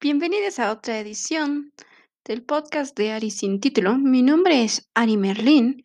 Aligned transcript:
Bienvenidos 0.00 0.58
a 0.58 0.72
otra 0.72 0.98
edición 0.98 1.72
del 2.24 2.42
podcast 2.42 2.96
de 2.96 3.12
Ari 3.12 3.30
sin 3.30 3.60
título. 3.60 3.98
Mi 3.98 4.22
nombre 4.22 4.64
es 4.64 4.88
Ari 4.94 5.16
Merlin 5.16 5.84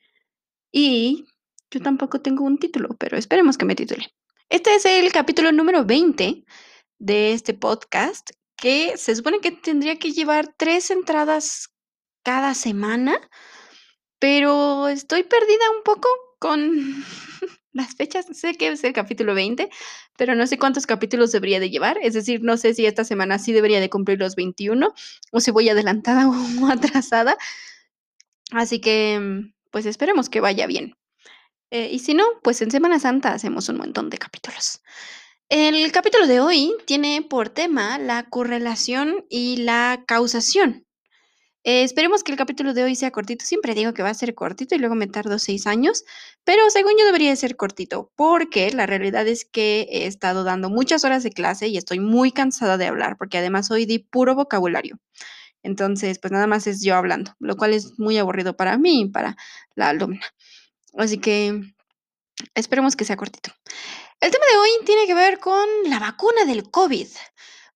y 0.72 1.26
yo 1.70 1.82
tampoco 1.82 2.22
tengo 2.22 2.44
un 2.44 2.58
título, 2.58 2.96
pero 2.98 3.18
esperemos 3.18 3.58
que 3.58 3.66
me 3.66 3.76
titule. 3.76 4.14
Este 4.50 4.76
es 4.76 4.86
el 4.86 5.12
capítulo 5.12 5.52
número 5.52 5.84
20 5.84 6.46
de 7.00 7.34
este 7.34 7.54
podcast 7.54 8.30
que 8.56 8.98
se 8.98 9.16
supone 9.16 9.42
que 9.42 9.52
tendría 9.52 9.98
que 10.00 10.12
llevar 10.12 10.54
tres 10.58 10.92
entradas 10.92 11.70
cada 12.24 12.54
semana, 12.54 13.20
pero 14.20 14.88
estoy 14.88 15.24
perdida 15.24 15.72
un 15.76 15.84
poco 15.84 16.08
con 16.40 17.04
las 17.76 17.96
fechas. 17.96 18.26
Sé 18.32 18.56
que 18.56 18.70
es 18.70 18.84
el 18.84 18.94
capítulo 18.94 19.36
20, 19.36 19.70
pero 20.18 20.36
no 20.36 20.48
sé 20.48 20.58
cuántos 20.58 20.88
capítulos 20.88 21.32
debería 21.32 21.60
de 21.60 21.70
llevar. 21.70 21.98
Es 22.02 22.14
decir, 22.14 22.42
no 22.42 22.58
sé 22.58 22.74
si 22.74 22.86
esta 22.86 23.04
semana 23.04 23.38
sí 23.38 23.54
debería 23.54 23.80
de 23.80 23.90
cumplir 23.90 24.20
los 24.20 24.36
21 24.36 24.94
o 25.32 25.40
si 25.40 25.52
voy 25.52 25.70
adelantada 25.70 26.28
o 26.62 26.68
atrasada. 26.68 27.38
Así 28.52 28.80
que, 28.80 29.52
pues 29.72 29.86
esperemos 29.86 30.30
que 30.30 30.42
vaya 30.42 30.66
bien. 30.68 30.96
Eh, 31.72 31.90
y 31.92 32.00
si 32.00 32.14
no, 32.14 32.24
pues 32.44 32.62
en 32.62 32.72
Semana 32.72 33.00
Santa 33.00 33.34
hacemos 33.34 33.70
un 33.70 33.78
montón 33.78 34.10
de 34.10 34.18
capítulos. 34.18 34.82
El 35.50 35.92
capítulo 35.92 36.26
de 36.26 36.40
hoy 36.40 36.74
tiene 36.86 37.22
por 37.22 37.50
tema 37.50 37.98
la 37.98 38.24
correlación 38.24 39.26
y 39.30 39.58
la 39.58 40.04
causación. 40.08 40.86
Eh, 41.68 41.82
esperemos 41.82 42.24
que 42.24 42.32
el 42.32 42.38
capítulo 42.38 42.76
de 42.76 42.84
hoy 42.84 42.96
sea 42.96 43.10
cortito. 43.10 43.44
Siempre 43.44 43.74
digo 43.74 43.92
que 43.96 44.04
va 44.04 44.10
a 44.12 44.14
ser 44.14 44.36
cortito 44.36 44.76
y 44.76 44.78
luego 44.78 44.94
me 44.94 45.08
tardo 45.08 45.40
seis 45.40 45.66
años, 45.66 46.06
pero 46.44 46.70
según 46.70 46.94
yo 47.00 47.06
debería 47.06 47.36
ser 47.36 47.56
cortito, 47.56 48.12
porque 48.16 48.70
la 48.72 48.86
realidad 48.86 49.28
es 49.28 49.46
que 49.46 49.88
he 49.90 50.06
estado 50.06 50.44
dando 50.44 50.70
muchas 50.70 51.04
horas 51.04 51.24
de 51.24 51.32
clase 51.32 51.68
y 51.68 51.78
estoy 51.78 52.00
muy 52.00 52.32
cansada 52.32 52.78
de 52.78 52.86
hablar, 52.86 53.18
porque 53.18 53.40
además 53.40 53.72
hoy 53.72 53.88
di 53.88 53.98
puro 53.98 54.36
vocabulario. 54.36 55.00
Entonces, 55.64 56.20
pues 56.20 56.32
nada 56.32 56.46
más 56.46 56.68
es 56.68 56.84
yo 56.84 56.96
hablando, 56.96 57.36
lo 57.40 57.58
cual 57.58 57.74
es 57.74 57.98
muy 57.98 58.20
aburrido 58.20 58.56
para 58.56 58.78
mí 58.78 59.02
y 59.02 59.10
para 59.10 59.36
la 59.74 59.90
alumna. 59.90 60.22
Así 60.96 61.18
que 61.18 61.62
esperemos 62.54 62.96
que 62.96 63.06
sea 63.06 63.18
cortito. 63.18 63.52
El 64.22 64.30
tema 64.30 64.46
de 64.52 64.58
hoy 64.58 64.70
tiene 64.86 65.08
que 65.08 65.16
ver 65.16 65.40
con 65.40 65.66
la 65.88 65.98
vacuna 65.98 66.46
del 66.46 66.70
COVID. 66.70 67.08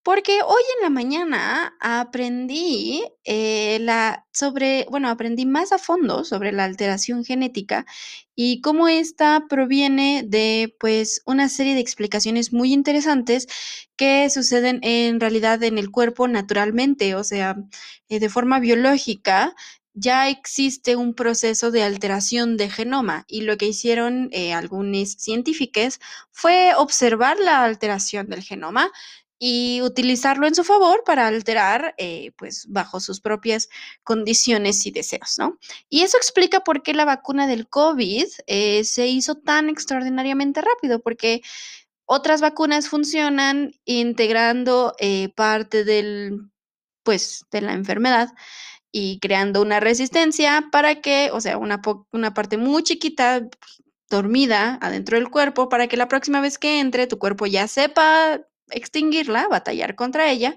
Porque 0.03 0.39
hoy 0.45 0.61
en 0.77 0.83
la 0.83 0.89
mañana 0.89 1.75
aprendí 1.81 3.03
eh, 3.25 3.79
la, 3.81 4.25
sobre, 4.33 4.85
bueno, 4.89 5.09
aprendí 5.09 5.45
más 5.45 5.71
a 5.73 5.77
fondo 5.77 6.23
sobre 6.23 6.53
la 6.53 6.63
alteración 6.63 7.25
genética 7.25 7.85
y 8.33 8.61
cómo 8.61 8.87
esta 8.87 9.45
proviene 9.49 10.23
de, 10.25 10.73
pues, 10.79 11.21
una 11.25 11.49
serie 11.49 11.75
de 11.75 11.81
explicaciones 11.81 12.53
muy 12.53 12.71
interesantes 12.73 13.47
que 13.97 14.29
suceden 14.29 14.79
en 14.83 15.19
realidad 15.19 15.61
en 15.63 15.77
el 15.77 15.91
cuerpo 15.91 16.27
naturalmente, 16.29 17.13
o 17.15 17.23
sea, 17.25 17.57
eh, 18.07 18.19
de 18.19 18.29
forma 18.29 18.59
biológica 18.59 19.53
ya 19.93 20.29
existe 20.29 20.95
un 20.95 21.13
proceso 21.13 21.71
de 21.71 21.83
alteración 21.83 22.55
de 22.57 22.69
genoma 22.69 23.25
y 23.27 23.41
lo 23.41 23.57
que 23.57 23.67
hicieron 23.67 24.29
eh, 24.31 24.53
algunos 24.53 25.11
científicos 25.13 25.99
fue 26.31 26.73
observar 26.75 27.37
la 27.39 27.65
alteración 27.65 28.27
del 28.29 28.43
genoma 28.43 28.89
y 29.39 29.81
utilizarlo 29.81 30.45
en 30.47 30.53
su 30.53 30.65
favor 30.65 31.03
para 31.05 31.25
alterar, 31.27 31.95
eh, 31.97 32.31
pues, 32.37 32.65
bajo 32.67 32.99
sus 32.99 33.21
propias 33.21 33.69
condiciones 34.03 34.85
y 34.85 34.91
deseos, 34.91 35.35
¿no? 35.39 35.57
Y 35.87 36.01
eso 36.01 36.17
explica 36.17 36.59
por 36.59 36.83
qué 36.83 36.93
la 36.93 37.05
vacuna 37.05 37.47
del 37.47 37.69
COVID 37.69 38.27
eh, 38.47 38.83
se 38.83 39.07
hizo 39.07 39.35
tan 39.35 39.69
extraordinariamente 39.69 40.61
rápido, 40.61 40.99
porque 40.99 41.41
otras 42.05 42.41
vacunas 42.41 42.89
funcionan 42.89 43.73
integrando 43.85 44.93
eh, 44.99 45.29
parte 45.35 45.85
del, 45.85 46.51
pues, 47.03 47.45
de 47.51 47.61
la 47.61 47.73
enfermedad 47.73 48.29
y 48.91 49.19
creando 49.19 49.61
una 49.61 49.79
resistencia 49.79 50.65
para 50.71 51.01
que, 51.01 51.29
o 51.31 51.39
sea, 51.39 51.57
una, 51.57 51.81
una 52.11 52.33
parte 52.33 52.57
muy 52.57 52.83
chiquita 52.83 53.47
dormida 54.09 54.79
adentro 54.81 55.17
del 55.17 55.29
cuerpo 55.29 55.69
para 55.69 55.87
que 55.87 55.97
la 55.97 56.07
próxima 56.07 56.41
vez 56.41 56.57
que 56.57 56.79
entre 56.79 57.07
tu 57.07 57.19
cuerpo 57.19 57.45
ya 57.45 57.67
sepa 57.67 58.41
extinguirla, 58.71 59.47
batallar 59.47 59.95
contra 59.95 60.29
ella 60.29 60.55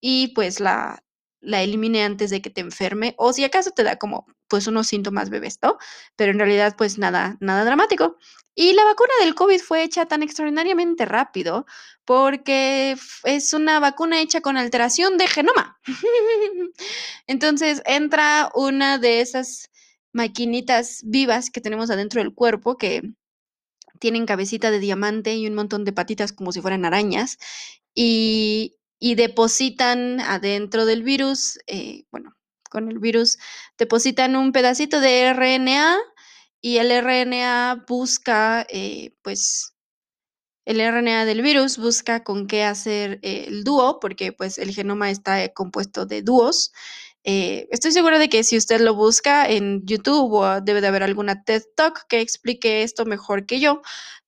y 0.00 0.28
pues 0.28 0.60
la, 0.60 1.02
la 1.40 1.62
elimine 1.62 2.04
antes 2.04 2.30
de 2.30 2.42
que 2.42 2.50
te 2.50 2.60
enferme 2.60 3.14
o 3.18 3.32
si 3.32 3.44
acaso 3.44 3.70
te 3.70 3.84
da 3.84 3.96
como 3.96 4.26
pues 4.48 4.66
unos 4.66 4.86
síntomas 4.86 5.30
bebés, 5.30 5.58
¿no? 5.62 5.78
Pero 6.16 6.32
en 6.32 6.38
realidad 6.38 6.74
pues 6.76 6.98
nada, 6.98 7.36
nada 7.40 7.64
dramático. 7.64 8.18
Y 8.54 8.72
la 8.72 8.84
vacuna 8.84 9.12
del 9.20 9.34
COVID 9.34 9.60
fue 9.60 9.82
hecha 9.82 10.06
tan 10.06 10.22
extraordinariamente 10.22 11.04
rápido 11.04 11.66
porque 12.04 12.96
es 13.24 13.52
una 13.52 13.80
vacuna 13.80 14.20
hecha 14.20 14.40
con 14.40 14.56
alteración 14.56 15.18
de 15.18 15.26
genoma. 15.26 15.80
Entonces 17.26 17.82
entra 17.84 18.50
una 18.54 18.98
de 18.98 19.20
esas 19.20 19.70
maquinitas 20.12 21.02
vivas 21.04 21.50
que 21.50 21.60
tenemos 21.60 21.90
adentro 21.90 22.22
del 22.22 22.34
cuerpo 22.34 22.78
que 22.78 23.02
tienen 24.04 24.26
cabecita 24.26 24.70
de 24.70 24.80
diamante 24.80 25.34
y 25.34 25.46
un 25.46 25.54
montón 25.54 25.86
de 25.86 25.94
patitas 25.94 26.34
como 26.34 26.52
si 26.52 26.60
fueran 26.60 26.84
arañas 26.84 27.38
y, 27.94 28.76
depositan 29.00 30.20
adentro 30.20 30.84
del 30.84 31.02
virus, 31.02 31.58
eh, 31.66 32.04
bueno, 32.10 32.34
con 32.68 32.90
el 32.90 32.98
virus 32.98 33.38
depositan 33.78 34.36
un 34.36 34.52
pedacito 34.52 35.00
de 35.00 35.32
RNA 35.32 35.96
y 36.60 36.76
el 36.76 36.90
RNA 36.90 37.86
busca, 37.88 38.66
eh, 38.68 39.14
pues, 39.22 39.74
el 40.66 40.80
RNA 40.80 41.24
del 41.24 41.40
virus 41.40 41.78
busca 41.78 42.24
con 42.24 42.46
qué 42.46 42.62
hacer 42.64 43.20
el 43.22 43.64
dúo, 43.64 44.00
porque 44.00 44.32
pues 44.32 44.58
el 44.58 44.74
genoma 44.74 45.10
está 45.10 45.48
compuesto 45.54 46.04
de 46.04 46.20
dúos 46.20 46.72
eh, 47.24 47.68
estoy 47.70 47.92
segura 47.92 48.18
de 48.18 48.28
que 48.28 48.44
si 48.44 48.58
usted 48.58 48.80
lo 48.80 48.94
busca 48.94 49.48
en 49.48 49.80
YouTube 49.86 50.32
o 50.34 50.60
debe 50.60 50.82
de 50.82 50.88
haber 50.88 51.02
alguna 51.02 51.42
TED 51.42 51.62
Talk 51.74 52.06
que 52.06 52.20
explique 52.20 52.82
esto 52.82 53.06
mejor 53.06 53.46
que 53.46 53.60
yo, 53.60 53.80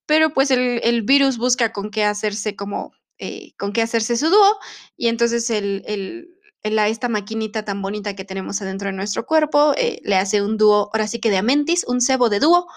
pero 0.07 0.33
pues 0.33 0.49
el, 0.49 1.01
virus 1.03 1.37
busca 1.37 1.71
con 1.71 1.91
qué 1.91 2.03
hacerse 2.03 2.55
como, 2.55 2.93
eh, 3.19 3.53
con 3.57 3.71
qué 3.71 3.83
hacerse 3.83 4.17
su 4.17 4.29
dúo 4.29 4.57
y 4.97 5.09
entonces 5.09 5.51
el, 5.51 5.83
el, 5.85 6.27
esta 6.63 7.07
maquinita 7.07 7.63
tan 7.63 7.83
bonita 7.83 8.15
que 8.15 8.25
tenemos 8.25 8.61
adentro 8.63 8.87
de 8.87 8.93
nuestro 8.93 9.27
cuerpo 9.27 9.73
eh, 9.77 10.01
le 10.03 10.15
hace 10.15 10.41
un 10.41 10.57
dúo, 10.57 10.89
ahora 10.91 11.07
sí 11.07 11.19
que 11.19 11.29
de 11.29 11.37
amentis, 11.37 11.85
un 11.87 12.01
cebo 12.01 12.29
de 12.29 12.39
dúo 12.39 12.67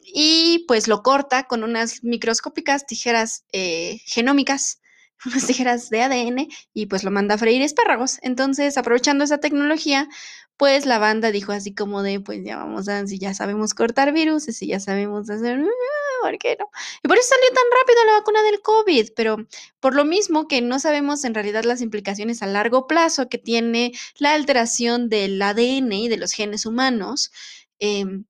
y 0.00 0.64
pues 0.68 0.88
lo 0.88 1.02
corta 1.02 1.44
con 1.44 1.64
unas 1.64 2.02
microscópicas 2.02 2.86
tijeras 2.86 3.44
genómicas 3.52 4.79
unas 5.26 5.46
tijeras 5.46 5.90
de 5.90 6.02
ADN 6.02 6.48
y 6.72 6.86
pues 6.86 7.04
lo 7.04 7.10
manda 7.10 7.34
a 7.34 7.38
freír 7.38 7.62
espárragos. 7.62 8.18
Entonces, 8.22 8.76
aprovechando 8.78 9.24
esa 9.24 9.38
tecnología, 9.38 10.08
pues 10.56 10.84
la 10.86 10.98
banda 10.98 11.30
dijo 11.30 11.52
así 11.52 11.74
como 11.74 12.02
de, 12.02 12.20
pues 12.20 12.40
ya 12.44 12.56
vamos 12.58 12.88
a, 12.88 13.06
si 13.06 13.18
ya 13.18 13.32
sabemos 13.34 13.74
cortar 13.74 14.12
virus, 14.12 14.44
si 14.44 14.66
ya 14.66 14.78
sabemos 14.78 15.30
hacer, 15.30 15.58
ah, 15.58 16.22
¿por 16.22 16.38
qué 16.38 16.56
no? 16.58 16.66
Y 17.02 17.08
por 17.08 17.16
eso 17.16 17.28
salió 17.28 17.48
tan 17.48 17.64
rápido 17.80 18.04
la 18.04 18.12
vacuna 18.18 18.42
del 18.42 18.60
COVID, 18.60 19.08
pero 19.16 19.38
por 19.80 19.94
lo 19.94 20.04
mismo 20.04 20.48
que 20.48 20.60
no 20.60 20.78
sabemos 20.78 21.24
en 21.24 21.34
realidad 21.34 21.64
las 21.64 21.80
implicaciones 21.80 22.42
a 22.42 22.46
largo 22.46 22.86
plazo 22.86 23.28
que 23.28 23.38
tiene 23.38 23.92
la 24.18 24.34
alteración 24.34 25.08
del 25.08 25.40
ADN 25.40 25.92
y 25.92 26.08
de 26.08 26.18
los 26.18 26.32
genes 26.32 26.66
humanos, 26.66 27.32
em, 27.78 28.26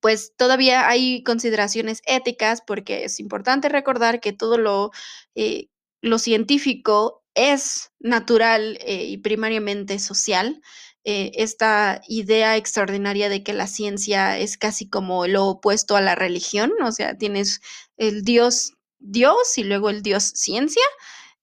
pues 0.00 0.34
todavía 0.36 0.88
hay 0.88 1.22
consideraciones 1.24 2.00
éticas 2.06 2.62
porque 2.66 3.04
es 3.04 3.20
importante 3.20 3.68
recordar 3.68 4.20
que 4.20 4.32
todo 4.32 4.58
lo 4.58 4.90
eh, 5.34 5.68
lo 6.00 6.18
científico 6.18 7.24
es 7.34 7.92
natural 8.00 8.78
eh, 8.80 9.04
y 9.04 9.18
primariamente 9.18 9.98
social. 9.98 10.60
Eh, 11.04 11.32
esta 11.36 12.02
idea 12.08 12.56
extraordinaria 12.56 13.28
de 13.28 13.42
que 13.42 13.54
la 13.54 13.66
ciencia 13.66 14.38
es 14.38 14.58
casi 14.58 14.88
como 14.88 15.26
lo 15.26 15.46
opuesto 15.46 15.96
a 15.96 16.02
la 16.02 16.14
religión, 16.14 16.72
o 16.82 16.92
sea, 16.92 17.16
tienes 17.16 17.60
el 17.96 18.22
Dios 18.22 18.74
Dios 19.00 19.58
y 19.58 19.64
luego 19.64 19.90
el 19.90 20.02
Dios 20.02 20.24
ciencia, 20.34 20.82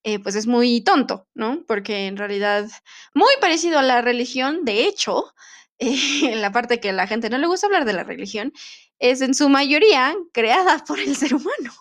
eh, 0.03 0.19
pues 0.19 0.36
es 0.36 0.48
muy 0.48 0.81
tonto, 0.81 1.27
¿no? 1.33 1.63
Porque 1.68 2.07
en 2.07 2.18
realidad, 2.18 2.69
muy 3.13 3.33
parecido 3.42 3.80
a 3.80 3.83
la 3.83 4.01
religión, 4.01 4.63
de 4.63 4.86
hecho, 4.86 5.33
en 5.80 6.42
la 6.42 6.51
parte 6.51 6.80
que 6.80 6.89
a 6.89 6.94
la 6.94 7.07
gente 7.07 7.30
no 7.30 7.38
le 7.38 7.48
gusta 7.48 7.68
hablar 7.68 7.86
de 7.86 7.94
la 7.94 8.04
religión, 8.04 8.54
es 8.99 9.21
en 9.21 9.33
su 9.33 9.47
mayoría 9.49 10.15
creada 10.31 10.83
por 10.88 10.99
el 10.99 11.15
ser 11.15 11.35
humano, 11.35 11.73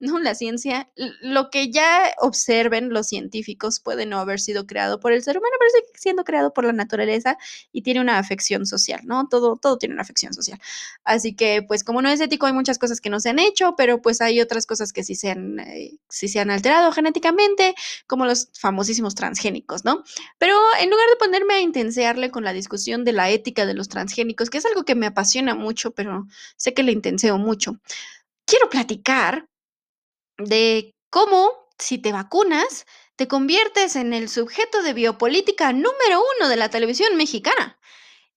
¿no? 0.00 0.18
La 0.18 0.34
ciencia, 0.34 0.90
lo 1.20 1.50
que 1.50 1.70
ya 1.70 2.12
observen 2.18 2.90
los 2.90 3.06
científicos 3.06 3.80
puede 3.80 4.06
no 4.06 4.18
haber 4.18 4.40
sido 4.40 4.66
creado 4.66 4.98
por 4.98 5.12
el 5.12 5.22
ser 5.22 5.38
humano, 5.38 5.54
pero 5.58 5.70
sigue 5.70 5.98
siendo 5.98 6.24
creado 6.24 6.52
por 6.52 6.64
la 6.64 6.72
naturaleza 6.72 7.38
y 7.70 7.82
tiene 7.82 8.00
una 8.00 8.18
afección 8.18 8.66
social, 8.66 9.00
¿no? 9.04 9.28
Todo, 9.28 9.56
todo 9.56 9.78
tiene 9.78 9.94
una 9.94 10.02
afección 10.02 10.34
social. 10.34 10.58
Así 11.04 11.34
que, 11.34 11.62
pues, 11.62 11.84
como 11.84 12.02
no 12.02 12.08
es 12.08 12.20
ético, 12.20 12.46
hay 12.46 12.52
muchas 12.52 12.78
cosas 12.78 13.00
que 13.00 13.10
no 13.10 13.20
se 13.20 13.30
han 13.30 13.38
hecho, 13.38 13.74
pero 13.76 14.02
pues 14.02 14.20
hay 14.20 14.40
otras 14.40 14.66
cosas 14.66 14.92
que 14.92 15.04
sí 15.04 15.14
se 15.14 15.30
han, 15.30 15.60
eh, 15.60 15.98
sí 16.08 16.28
se 16.28 16.40
han 16.40 16.50
alterado 16.50 16.90
genéticamente, 16.92 17.74
como 18.06 18.26
los 18.26 18.48
famosísimos 18.58 19.14
transgénicos, 19.14 19.84
¿no? 19.84 20.02
Pero 20.38 20.56
en 20.80 20.90
lugar 20.90 21.08
de 21.08 21.16
ponerme 21.16 21.54
a 21.54 21.60
intensearle 21.60 22.30
con 22.30 22.42
la 22.42 22.52
discusión 22.52 23.04
de 23.04 23.12
la 23.12 23.30
ética 23.30 23.64
de 23.64 23.74
los 23.74 23.88
transgénicos, 23.88 24.50
que 24.50 24.58
es 24.58 24.66
algo 24.66 24.84
que 24.84 24.96
me 24.96 25.06
apasiona 25.06 25.54
mucho, 25.54 25.92
pero 25.92 26.26
sé 26.56 26.74
que 26.74 26.82
le 26.82 26.92
intenseo 26.92 27.38
mucho. 27.38 27.76
Quiero 28.46 28.68
platicar 28.68 29.46
de 30.38 30.94
cómo 31.10 31.62
si 31.78 31.98
te 31.98 32.12
vacunas, 32.12 32.86
te 33.16 33.28
conviertes 33.28 33.96
en 33.96 34.14
el 34.14 34.28
sujeto 34.28 34.82
de 34.82 34.94
biopolítica 34.94 35.72
número 35.72 36.22
uno 36.38 36.48
de 36.48 36.56
la 36.56 36.70
televisión 36.70 37.16
mexicana. 37.16 37.78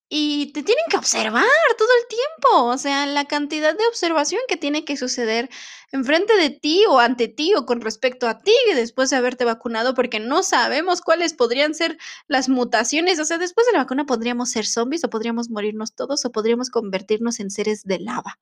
Y 0.08 0.52
te 0.52 0.62
tienen 0.62 0.84
que 0.88 0.96
observar 0.96 1.44
todo 1.76 1.88
el 2.00 2.06
tiempo, 2.06 2.66
o 2.66 2.78
sea, 2.78 3.06
la 3.06 3.24
cantidad 3.24 3.76
de 3.76 3.86
observación 3.88 4.40
que 4.46 4.56
tiene 4.56 4.84
que 4.84 4.96
suceder 4.96 5.50
enfrente 5.90 6.36
de 6.36 6.50
ti 6.50 6.84
o 6.88 7.00
ante 7.00 7.26
ti 7.26 7.54
o 7.56 7.66
con 7.66 7.80
respecto 7.80 8.28
a 8.28 8.40
ti 8.40 8.52
después 8.74 9.10
de 9.10 9.16
haberte 9.16 9.44
vacunado, 9.44 9.94
porque 9.94 10.20
no 10.20 10.44
sabemos 10.44 11.00
cuáles 11.00 11.34
podrían 11.34 11.74
ser 11.74 11.98
las 12.28 12.48
mutaciones. 12.48 13.18
O 13.18 13.24
sea, 13.24 13.38
después 13.38 13.66
de 13.66 13.72
la 13.72 13.80
vacuna 13.80 14.06
podríamos 14.06 14.50
ser 14.50 14.66
zombies 14.66 15.02
o 15.02 15.10
podríamos 15.10 15.50
morirnos 15.50 15.94
todos 15.94 16.24
o 16.24 16.30
podríamos 16.30 16.70
convertirnos 16.70 17.40
en 17.40 17.50
seres 17.50 17.82
de 17.82 17.98
lava. 17.98 18.38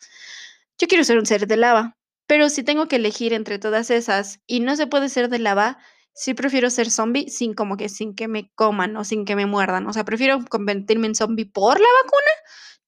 Yo 0.78 0.86
quiero 0.86 1.04
ser 1.04 1.18
un 1.18 1.26
ser 1.26 1.46
de 1.46 1.56
lava, 1.56 1.96
pero 2.26 2.50
si 2.50 2.62
tengo 2.62 2.88
que 2.88 2.96
elegir 2.96 3.32
entre 3.32 3.58
todas 3.58 3.90
esas 3.90 4.40
y 4.46 4.60
no 4.60 4.76
se 4.76 4.86
puede 4.86 5.08
ser 5.08 5.30
de 5.30 5.38
lava, 5.38 5.78
sí 6.14 6.34
prefiero 6.34 6.70
ser 6.70 6.90
zombie 6.90 7.28
sin 7.28 7.54
como 7.54 7.76
que 7.76 7.88
sin 7.88 8.14
que 8.14 8.28
me 8.28 8.50
coman 8.54 8.96
o 8.96 9.04
sin 9.04 9.24
que 9.24 9.36
me 9.36 9.46
muerdan. 9.46 9.86
O 9.86 9.92
sea, 9.92 10.04
prefiero 10.04 10.44
convertirme 10.48 11.08
en 11.08 11.14
zombie 11.14 11.46
por 11.46 11.80
la 11.80 11.88
vacuna 12.02 12.32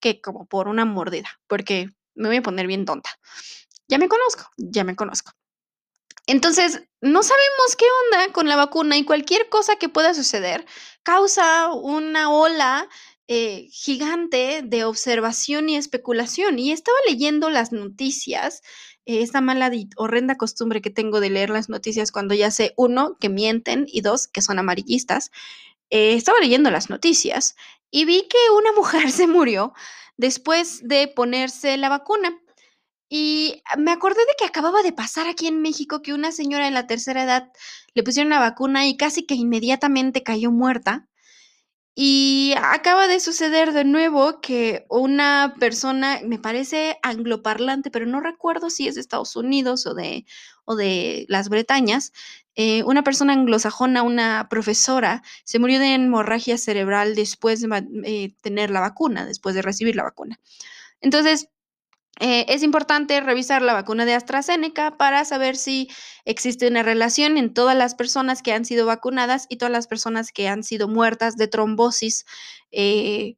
que 0.01 0.21
como 0.21 0.47
por 0.47 0.69
una 0.69 0.85
mordida, 0.85 1.29
porque 1.47 1.91
me 2.15 2.29
voy 2.29 2.39
a 2.39 2.43
poner 2.43 2.67
bien 2.67 2.85
tonta. 2.85 3.11
Ya 3.89 3.99
me 3.99 4.09
conozco, 4.09 4.51
ya 4.57 4.85
me 4.85 4.97
conozco. 4.97 5.33
Entonces, 6.27 6.83
no 7.01 7.23
sabemos 7.23 7.77
qué 7.79 7.85
onda 8.05 8.33
con 8.33 8.49
la 8.49 8.57
vacuna 8.57 8.97
y 8.97 9.05
cualquier 9.05 9.49
cosa 9.49 9.77
que 9.77 9.89
pueda 9.89 10.13
suceder 10.13 10.67
causa 11.05 11.73
una 11.73 12.31
ola 12.31 12.89
eh, 13.29 13.69
gigante 13.71 14.63
de 14.65 14.85
observación 14.85 15.69
y 15.69 15.77
especulación. 15.77 16.59
Y 16.59 16.73
estaba 16.73 16.99
leyendo 17.09 17.49
las 17.51 17.71
noticias 17.71 18.63
eh, 19.07 19.23
esta 19.23 19.41
mala 19.41 19.75
y 19.75 19.89
horrenda 19.97 20.37
costumbre 20.37 20.83
que 20.83 20.91
tengo 20.91 21.21
de 21.21 21.31
leer 21.31 21.51
las 21.51 21.69
noticias 21.69 22.13
cuando 22.13 22.35
ya 22.35 22.51
sé, 22.51 22.75
uno, 22.77 23.17
que 23.21 23.29
mienten 23.29 23.87
y 23.89 24.03
dos, 24.03 24.29
que 24.29 24.43
son 24.43 24.59
amarillistas. 24.59 25.31
Eh, 25.91 26.15
estaba 26.15 26.41
leyendo 26.41 26.71
las 26.71 26.91
noticias 26.91 27.55
y 27.91 28.05
vi 28.05 28.29
que 28.29 28.39
una 28.57 28.73
mujer 28.77 29.11
se 29.11 29.27
murió 29.27 29.73
después 30.17 30.81
de 30.87 31.09
ponerse 31.09 31.77
la 31.77 31.89
vacuna. 31.89 32.39
Y 33.09 33.63
me 33.79 33.93
acordé 33.93 34.21
de 34.21 34.35
que 34.37 34.45
acababa 34.45 34.83
de 34.83 34.93
pasar 34.93 35.29
aquí 35.29 35.47
en 35.47 35.63
México 35.63 36.03
que 36.03 36.13
una 36.13 36.33
señora 36.33 36.67
en 36.67 36.75
la 36.75 36.89
tercera 36.89 37.23
edad 37.23 37.53
le 37.95 38.03
pusieron 38.03 38.31
la 38.31 38.41
vacuna 38.41 38.89
y 38.89 38.97
casi 38.97 39.25
que 39.25 39.35
inmediatamente 39.37 40.25
cayó 40.25 40.51
muerta. 40.51 41.09
Y 41.99 42.53
acaba 42.59 43.09
de 43.09 43.21
suceder 43.21 43.73
de 43.73 43.85
nuevo 43.85 44.43
que 44.43 44.85
una 44.91 45.55
persona, 45.59 46.21
me 46.23 46.39
parece 46.39 46.99
angloparlante, 47.03 47.91
pero 47.91 48.05
no 48.05 48.21
recuerdo 48.21 48.69
si 48.69 48.87
es 48.87 48.97
de 48.97 49.01
Estados 49.01 49.35
Unidos 49.35 49.87
o 49.87 49.95
de, 49.95 50.27
o 50.67 50.77
de 50.77 51.25
las 51.31 51.49
Bretañas, 51.49 52.13
eh, 52.55 52.83
una 52.83 53.03
persona 53.03 53.33
anglosajona, 53.33 54.03
una 54.03 54.47
profesora, 54.51 55.23
se 55.45 55.59
murió 55.59 55.79
de 55.79 55.95
hemorragia 55.95 56.59
cerebral 56.59 57.15
después 57.15 57.63
de 57.63 57.87
eh, 58.05 58.35
tener 58.43 58.71
la 58.71 58.81
vacuna, 58.81 59.25
después 59.25 59.55
de 59.55 59.63
recibir 59.63 59.97
la 59.97 60.03
vacuna. 60.03 60.39
Entonces, 61.01 61.49
eh, 62.19 62.47
es 62.49 62.63
importante 62.63 63.21
revisar 63.21 63.61
la 63.61 63.75
vacuna 63.75 64.07
de 64.07 64.15
AstraZeneca 64.15 64.97
para 64.97 65.25
saber 65.25 65.57
si 65.57 65.89
existe 66.25 66.67
una 66.67 66.83
relación 66.83 67.37
en 67.37 67.53
todas 67.53 67.77
las 67.77 67.95
personas 67.95 68.43
que 68.43 68.53
han 68.53 68.65
sido 68.65 68.87
vacunadas 68.87 69.47
y 69.51 69.57
todas 69.57 69.73
las 69.73 69.87
personas 69.87 70.33
que 70.33 70.49
han 70.49 70.63
sido 70.63 70.89
muertas 70.89 71.37
de 71.37 71.49
trombosis 71.49 72.25
eh, 72.73 73.37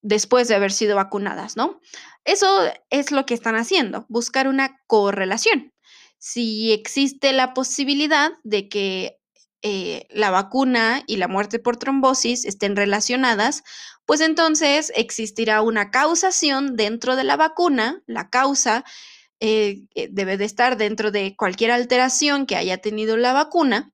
después 0.00 0.48
de 0.48 0.54
haber 0.54 0.72
sido 0.72 0.96
vacunadas, 0.96 1.56
¿no? 1.56 1.80
Eso 2.24 2.46
es 2.90 3.12
lo 3.12 3.26
que 3.26 3.34
están 3.34 3.54
haciendo, 3.54 4.06
buscar 4.08 4.48
una 4.48 4.80
correlación. 4.86 5.74
Si 6.18 6.72
existe 6.72 7.32
la 7.34 7.52
posibilidad 7.52 8.32
de 8.44 8.68
que 8.68 9.18
eh, 9.62 10.06
la 10.10 10.30
vacuna 10.30 11.02
y 11.06 11.16
la 11.16 11.28
muerte 11.28 11.58
por 11.58 11.76
trombosis 11.76 12.44
estén 12.44 12.76
relacionadas, 12.76 13.62
pues 14.06 14.20
entonces 14.20 14.92
existirá 14.94 15.60
una 15.62 15.90
causación 15.90 16.76
dentro 16.76 17.16
de 17.16 17.24
la 17.24 17.36
vacuna. 17.36 18.02
La 18.06 18.30
causa 18.30 18.84
eh, 19.40 19.82
eh, 19.94 20.08
debe 20.10 20.38
de 20.38 20.46
estar 20.46 20.78
dentro 20.78 21.10
de 21.10 21.36
cualquier 21.36 21.72
alteración 21.72 22.46
que 22.46 22.56
haya 22.56 22.78
tenido 22.78 23.16
la 23.18 23.34
vacuna 23.34 23.92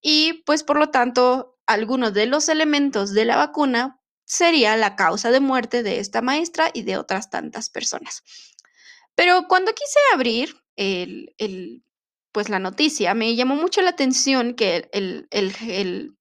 y 0.00 0.44
pues 0.44 0.62
por 0.62 0.78
lo 0.78 0.90
tanto 0.90 1.58
alguno 1.66 2.12
de 2.12 2.26
los 2.26 2.48
elementos 2.48 3.12
de 3.12 3.24
la 3.24 3.36
vacuna 3.36 4.00
sería 4.24 4.76
la 4.76 4.94
causa 4.94 5.32
de 5.32 5.40
muerte 5.40 5.82
de 5.82 5.98
esta 5.98 6.22
maestra 6.22 6.70
y 6.72 6.82
de 6.82 6.98
otras 6.98 7.30
tantas 7.30 7.70
personas. 7.70 8.22
Pero 9.16 9.46
cuando 9.48 9.72
quise 9.72 9.98
abrir 10.14 10.54
el, 10.76 11.82
pues 12.30 12.48
la 12.48 12.58
noticia, 12.58 13.14
me 13.14 13.34
llamó 13.34 13.56
mucho 13.56 13.82
la 13.82 13.90
atención 13.90 14.54
que 14.54 14.88
el, 14.92 15.26
el, 15.30 16.16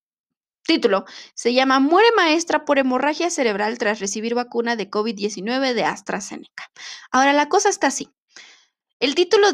título 0.66 1.06
se 1.34 1.54
llama 1.54 1.80
Muere 1.80 2.10
maestra 2.16 2.66
por 2.66 2.80
hemorragia 2.80 3.30
cerebral 3.30 3.78
tras 3.78 4.00
recibir 4.00 4.36
vacuna 4.36 4.76
de 4.76 4.90
COVID-19 4.90 5.74
de 5.74 5.84
AstraZeneca. 5.86 6.70
Ahora, 7.12 7.34
la 7.34 7.48
cosa 7.48 7.70
está 7.70 7.88
así. 7.88 8.10
El 9.00 9.16
título 9.16 9.48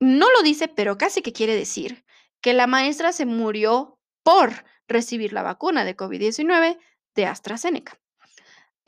no 0.00 0.30
lo 0.30 0.42
dice, 0.42 0.68
pero 0.68 0.98
casi 0.98 1.22
que 1.22 1.32
quiere 1.32 1.56
decir 1.56 2.04
que 2.40 2.52
la 2.52 2.66
maestra 2.66 3.12
se 3.12 3.26
murió 3.26 3.98
por 4.22 4.64
recibir 4.86 5.32
la 5.32 5.42
vacuna 5.42 5.84
de 5.84 5.96
COVID-19 5.96 6.78
de 7.14 7.26
AstraZeneca. 7.26 7.98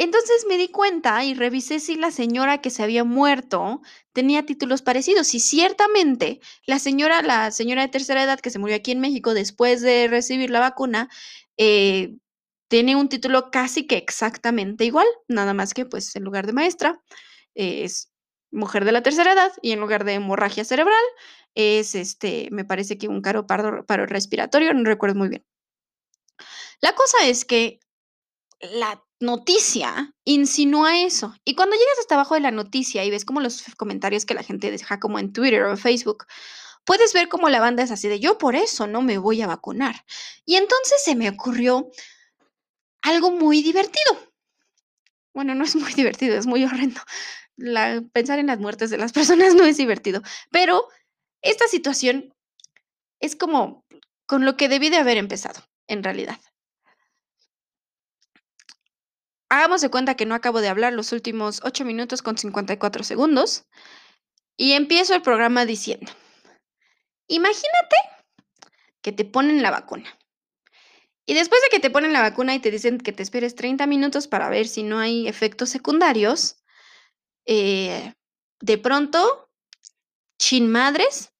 Entonces 0.01 0.47
me 0.49 0.57
di 0.57 0.69
cuenta 0.69 1.23
y 1.25 1.35
revisé 1.35 1.79
si 1.79 1.95
la 1.95 2.11
señora 2.11 2.63
que 2.63 2.71
se 2.71 2.83
había 2.83 3.05
muerto 3.05 3.83
tenía 4.15 4.47
títulos 4.47 4.81
parecidos. 4.81 5.35
Y 5.35 5.41
ciertamente 5.41 6.41
la 6.65 6.79
señora, 6.79 7.21
la 7.21 7.51
señora 7.51 7.83
de 7.83 7.89
tercera 7.89 8.23
edad 8.23 8.41
que 8.41 8.49
se 8.49 8.59
murió 8.59 8.77
aquí 8.77 8.93
en 8.93 9.01
México 9.01 9.35
después 9.35 9.83
de 9.83 10.09
recibir 10.09 10.49
la 10.49 10.61
vacuna, 10.61 11.11
eh, 11.59 12.17
tiene 12.69 12.97
un 12.97 13.11
título 13.11 13.51
casi 13.51 13.87
que 13.87 13.99
exactamente 13.99 14.87
igual, 14.87 15.07
nada 15.29 15.53
más 15.53 15.75
que 15.75 15.85
pues 15.85 16.17
en 16.17 16.25
lugar 16.25 16.47
de 16.47 16.55
maestra 16.55 17.03
es 17.55 18.11
mujer 18.51 18.87
de 18.87 18.93
la 18.93 19.03
tercera 19.03 19.35
edad 19.35 19.53
y 19.61 19.73
en 19.73 19.81
lugar 19.81 20.05
de 20.05 20.15
hemorragia 20.15 20.65
cerebral 20.65 21.05
es 21.55 21.95
este, 21.95 22.49
me 22.53 22.65
parece 22.65 22.97
que 22.97 23.09
un 23.09 23.21
caro 23.21 23.47
paro 23.47 24.07
respiratorio, 24.07 24.73
no 24.73 24.85
recuerdo 24.85 25.17
muy 25.17 25.29
bien. 25.29 25.45
La 26.81 26.95
cosa 26.95 27.27
es 27.27 27.45
que 27.45 27.81
la 28.61 29.05
noticia 29.21 30.15
insinúa 30.25 31.03
eso. 31.03 31.35
Y 31.45 31.55
cuando 31.55 31.77
llegas 31.77 31.99
hasta 32.01 32.15
abajo 32.17 32.35
de 32.35 32.41
la 32.41 32.51
noticia 32.51 33.05
y 33.05 33.11
ves 33.11 33.25
como 33.25 33.41
los 33.41 33.63
comentarios 33.77 34.25
que 34.25 34.35
la 34.35 34.43
gente 34.43 34.71
deja 34.71 34.99
como 34.99 35.19
en 35.19 35.33
Twitter 35.33 35.63
o 35.65 35.77
Facebook, 35.77 36.27
puedes 36.85 37.13
ver 37.13 37.29
como 37.29 37.49
la 37.49 37.61
banda 37.61 37.83
es 37.83 37.91
así 37.91 38.09
de 38.09 38.19
yo 38.19 38.39
por 38.39 38.57
eso 38.57 38.87
no 38.87 39.03
me 39.03 39.19
voy 39.19 39.43
a 39.43 39.47
vacunar. 39.47 40.05
Y 40.45 40.57
entonces 40.57 41.03
se 41.05 41.15
me 41.15 41.29
ocurrió 41.29 41.91
algo 43.03 43.31
muy 43.31 43.63
divertido. 43.63 44.19
Bueno, 45.35 45.55
no 45.55 45.65
es 45.65 45.77
muy 45.77 45.93
divertido, 45.95 46.37
es 46.37 46.47
muy 46.47 46.65
horrendo. 46.65 47.01
pensar 48.13 48.39
en 48.39 48.47
las 48.47 48.59
muertes 48.59 48.91
de 48.91 48.99
las 48.99 49.13
personas 49.19 49.55
no 49.55 49.65
es 49.65 49.77
divertido, 49.77 50.23
pero 50.51 50.89
esta 51.43 51.69
situación 51.69 52.35
es 53.21 53.37
como 53.37 53.85
con 54.27 54.45
lo 54.45 54.57
que 54.57 54.69
debí 54.69 54.89
de 54.89 54.97
haber 54.97 55.19
empezado, 55.19 55.61
en 55.89 56.03
realidad. 56.03 56.39
Hagamos 59.51 59.81
de 59.81 59.91
cuenta 59.91 60.15
que 60.15 60.27
no 60.27 60.37
acabo 60.37 60.61
de 60.61 60.69
hablar 60.69 60.93
los 60.93 61.13
últimos 61.13 61.61
8 61.65 61.85
minutos 61.85 62.23
con 62.23 62.39
54 62.39 63.03
segundos 63.03 63.65
y 64.57 64.75
empiezo 64.75 65.13
el 65.13 65.23
programa 65.23 65.67
diciendo, 65.67 66.13
imagínate 67.27 67.97
que 69.03 69.11
te 69.11 69.25
ponen 69.25 69.61
la 69.61 69.73
vacuna. 69.73 70.17
Y 71.27 71.35
después 71.35 71.61
de 71.63 71.69
que 71.69 71.81
te 71.81 71.91
ponen 71.91 72.13
la 72.13 72.21
vacuna 72.21 72.55
y 72.55 72.61
te 72.61 72.71
dicen 72.71 72.99
que 72.99 73.13
te 73.13 73.25
esperes 73.25 73.57
30 73.57 73.89
minutos 73.89 74.29
para 74.29 74.49
ver 74.49 74.69
si 74.69 74.85
no 74.85 75.01
hay 75.01 75.27
efectos 75.27 75.69
secundarios, 75.71 76.63
eh, 77.45 78.15
de 78.61 78.79
pronto, 78.79 79.51
chin 80.39 80.71
madres, 80.71 81.33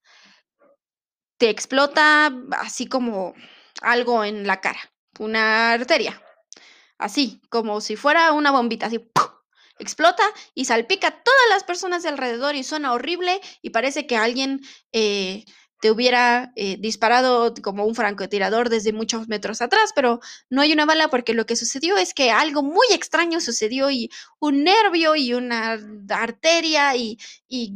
te 1.37 1.49
explota 1.49 2.33
así 2.57 2.87
como 2.87 3.35
algo 3.81 4.25
en 4.25 4.45
la 4.45 4.59
cara, 4.59 4.79
una 5.17 5.71
arteria, 5.71 6.21
así, 7.01 7.41
como 7.49 7.81
si 7.81 7.95
fuera 7.95 8.31
una 8.31 8.51
bombita, 8.51 8.85
así, 8.85 8.99
explota 9.79 10.23
y 10.53 10.65
salpica 10.65 11.07
a 11.07 11.23
todas 11.23 11.49
las 11.49 11.63
personas 11.63 12.03
de 12.03 12.09
alrededor 12.09 12.55
y 12.55 12.63
suena 12.63 12.93
horrible 12.93 13.41
y 13.61 13.71
parece 13.71 14.05
que 14.05 14.15
alguien 14.15 14.61
eh, 14.93 15.43
te 15.81 15.89
hubiera 15.89 16.53
eh, 16.55 16.77
disparado 16.79 17.53
como 17.63 17.85
un 17.85 17.95
francotirador 17.95 18.69
desde 18.69 18.93
muchos 18.93 19.27
metros 19.27 19.61
atrás, 19.61 19.91
pero 19.95 20.19
no 20.49 20.61
hay 20.61 20.71
una 20.71 20.85
bala 20.85 21.09
porque 21.09 21.33
lo 21.33 21.47
que 21.47 21.55
sucedió 21.55 21.97
es 21.97 22.13
que 22.13 22.29
algo 22.29 22.61
muy 22.61 22.85
extraño 22.91 23.41
sucedió 23.41 23.89
y 23.89 24.11
un 24.39 24.63
nervio 24.63 25.15
y 25.15 25.33
una 25.33 25.79
arteria 26.09 26.95
y, 26.95 27.17
y 27.47 27.73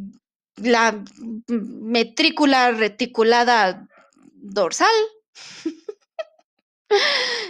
la 0.57 1.03
metrícula 1.47 2.71
reticulada 2.71 3.87
dorsal 4.33 4.95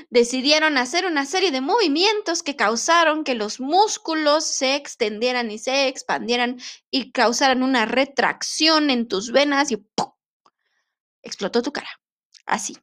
decidieron 0.09 0.77
hacer 0.77 1.05
una 1.05 1.25
serie 1.25 1.51
de 1.51 1.61
movimientos 1.61 2.43
que 2.43 2.55
causaron 2.55 3.23
que 3.23 3.35
los 3.35 3.59
músculos 3.59 4.45
se 4.45 4.75
extendieran 4.75 5.51
y 5.51 5.59
se 5.59 5.87
expandieran 5.87 6.59
y 6.91 7.11
causaran 7.11 7.63
una 7.63 7.85
retracción 7.85 8.89
en 8.89 9.07
tus 9.07 9.31
venas 9.31 9.71
y 9.71 9.85
explotó 11.21 11.61
tu 11.61 11.71
cara. 11.73 11.89
Así. 12.45 12.77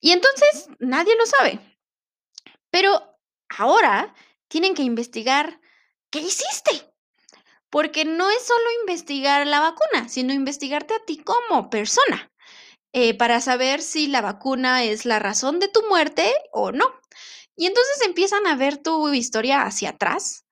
Y 0.00 0.12
entonces 0.12 0.68
nadie 0.80 1.16
lo 1.16 1.26
sabe. 1.26 1.60
Pero 2.70 3.18
ahora 3.48 4.14
tienen 4.48 4.74
que 4.74 4.82
investigar 4.82 5.60
qué 6.10 6.20
hiciste. 6.20 6.94
Porque 7.70 8.04
no 8.04 8.30
es 8.30 8.46
solo 8.46 8.64
investigar 8.82 9.46
la 9.46 9.60
vacuna, 9.60 10.08
sino 10.08 10.32
investigarte 10.32 10.94
a 10.94 11.04
ti 11.04 11.18
como 11.18 11.70
persona. 11.70 12.30
Eh, 12.96 13.12
para 13.18 13.40
saber 13.40 13.82
si 13.82 14.06
la 14.06 14.20
vacuna 14.20 14.84
es 14.84 15.04
la 15.04 15.18
razón 15.18 15.58
de 15.58 15.66
tu 15.66 15.82
muerte 15.88 16.32
o 16.52 16.70
no. 16.70 16.86
Y 17.56 17.66
entonces 17.66 18.00
empiezan 18.06 18.46
a 18.46 18.54
ver 18.54 18.78
tu 18.78 19.12
historia 19.12 19.62
hacia 19.64 19.90
atrás 19.90 20.44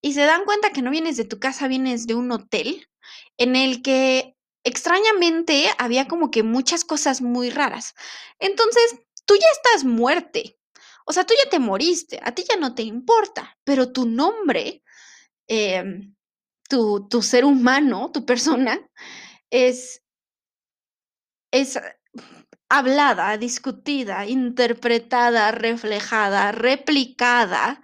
y 0.00 0.14
se 0.14 0.20
dan 0.20 0.44
cuenta 0.44 0.70
que 0.70 0.80
no 0.80 0.92
vienes 0.92 1.16
de 1.16 1.24
tu 1.24 1.40
casa, 1.40 1.66
vienes 1.66 2.06
de 2.06 2.14
un 2.14 2.30
hotel 2.30 2.88
en 3.36 3.56
el 3.56 3.82
que 3.82 4.36
extrañamente 4.62 5.66
había 5.76 6.06
como 6.06 6.30
que 6.30 6.44
muchas 6.44 6.84
cosas 6.84 7.20
muy 7.20 7.50
raras. 7.50 7.94
Entonces, 8.38 9.00
tú 9.26 9.34
ya 9.34 9.48
estás 9.52 9.84
muerte. 9.84 10.56
O 11.04 11.12
sea, 11.12 11.24
tú 11.24 11.34
ya 11.42 11.50
te 11.50 11.58
moriste, 11.58 12.20
a 12.22 12.32
ti 12.32 12.44
ya 12.48 12.56
no 12.56 12.76
te 12.76 12.82
importa, 12.82 13.58
pero 13.64 13.90
tu 13.90 14.06
nombre, 14.06 14.84
em, 15.48 16.14
tu, 16.68 17.08
tu 17.08 17.22
ser 17.22 17.44
humano, 17.44 18.12
tu 18.12 18.24
persona, 18.24 18.78
es, 19.50 20.02
es 21.50 21.78
hablada, 22.68 23.36
discutida, 23.38 24.26
interpretada, 24.26 25.50
reflejada, 25.52 26.52
replicada 26.52 27.82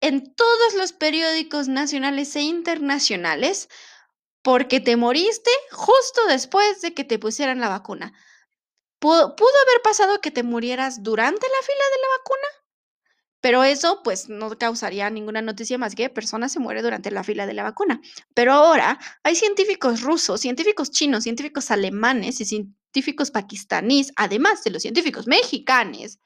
en 0.00 0.34
todos 0.34 0.74
los 0.74 0.92
periódicos 0.92 1.68
nacionales 1.68 2.34
e 2.36 2.40
internacionales 2.40 3.68
porque 4.42 4.80
te 4.80 4.96
moriste 4.96 5.50
justo 5.70 6.26
después 6.28 6.80
de 6.80 6.94
que 6.94 7.04
te 7.04 7.18
pusieran 7.18 7.60
la 7.60 7.68
vacuna. 7.68 8.12
¿Pudo, 8.98 9.24
haber 9.24 9.82
pasado 9.82 10.20
que 10.20 10.30
te 10.30 10.42
murieras 10.42 11.02
durante 11.02 11.46
la 11.46 11.66
fila 11.66 11.84
de 11.84 12.02
la 12.02 12.08
vacuna? 12.18 12.48
Pero 13.40 13.64
eso 13.64 14.02
pues 14.02 14.28
no 14.28 14.50
causaría 14.58 15.08
ninguna 15.08 15.40
noticia 15.40 15.78
más 15.78 15.94
que 15.94 16.10
personas 16.10 16.52
se 16.52 16.58
muere 16.58 16.82
durante 16.82 17.10
la 17.10 17.24
fila 17.24 17.46
de 17.46 17.54
la 17.54 17.62
vacuna. 17.62 18.00
Pero 18.34 18.52
ahora 18.52 18.98
hay 19.22 19.34
científicos 19.36 20.02
rusos, 20.02 20.42
científicos 20.42 20.90
chinos, 20.90 21.24
científicos 21.24 21.70
alemanes 21.70 22.40
y 22.42 22.44
científicos 22.92 23.30
pakistaníes, 23.30 24.12
además 24.16 24.64
de 24.64 24.70
los 24.70 24.82
científicos 24.82 25.26
mexicanos, 25.26 26.18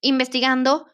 investigando 0.00 0.86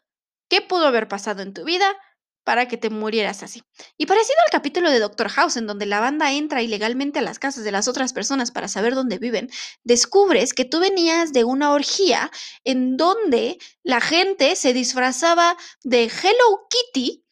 qué 0.49 0.61
pudo 0.61 0.87
haber 0.87 1.07
pasado 1.07 1.41
en 1.41 1.53
tu 1.53 1.63
vida 1.63 1.95
para 2.43 2.67
que 2.67 2.75
te 2.75 2.89
murieras 2.89 3.43
así. 3.43 3.63
Y 3.97 4.07
parecido 4.07 4.35
al 4.45 4.51
capítulo 4.51 4.89
de 4.89 4.99
Doctor 4.99 5.29
House, 5.29 5.55
en 5.55 5.67
donde 5.67 5.85
la 5.85 5.99
banda 5.99 6.33
entra 6.33 6.61
ilegalmente 6.61 7.19
a 7.19 7.21
las 7.21 7.39
casas 7.39 7.63
de 7.63 7.71
las 7.71 7.87
otras 7.87 8.13
personas 8.13 8.51
para 8.51 8.67
saber 8.67 8.95
dónde 8.95 9.19
viven, 9.19 9.49
descubres 9.83 10.53
que 10.53 10.65
tú 10.65 10.79
venías 10.79 11.31
de 11.31 11.43
una 11.45 11.71
orgía 11.71 12.29
en 12.65 12.97
donde 12.97 13.57
la 13.83 14.01
gente 14.01 14.55
se 14.55 14.73
disfrazaba 14.73 15.55
de 15.83 16.05
Hello 16.05 16.67
Kitty 16.69 17.23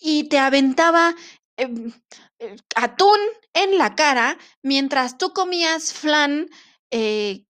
y 0.00 0.28
te 0.28 0.38
aventaba 0.38 1.14
em, 1.58 1.92
eh, 2.38 2.56
atún 2.74 3.18
en 3.52 3.78
la 3.78 3.94
cara 3.94 4.38
mientras 4.62 5.18
tú 5.18 5.32
comías 5.32 5.92
flan. 5.92 6.48
Eh, 6.90 7.44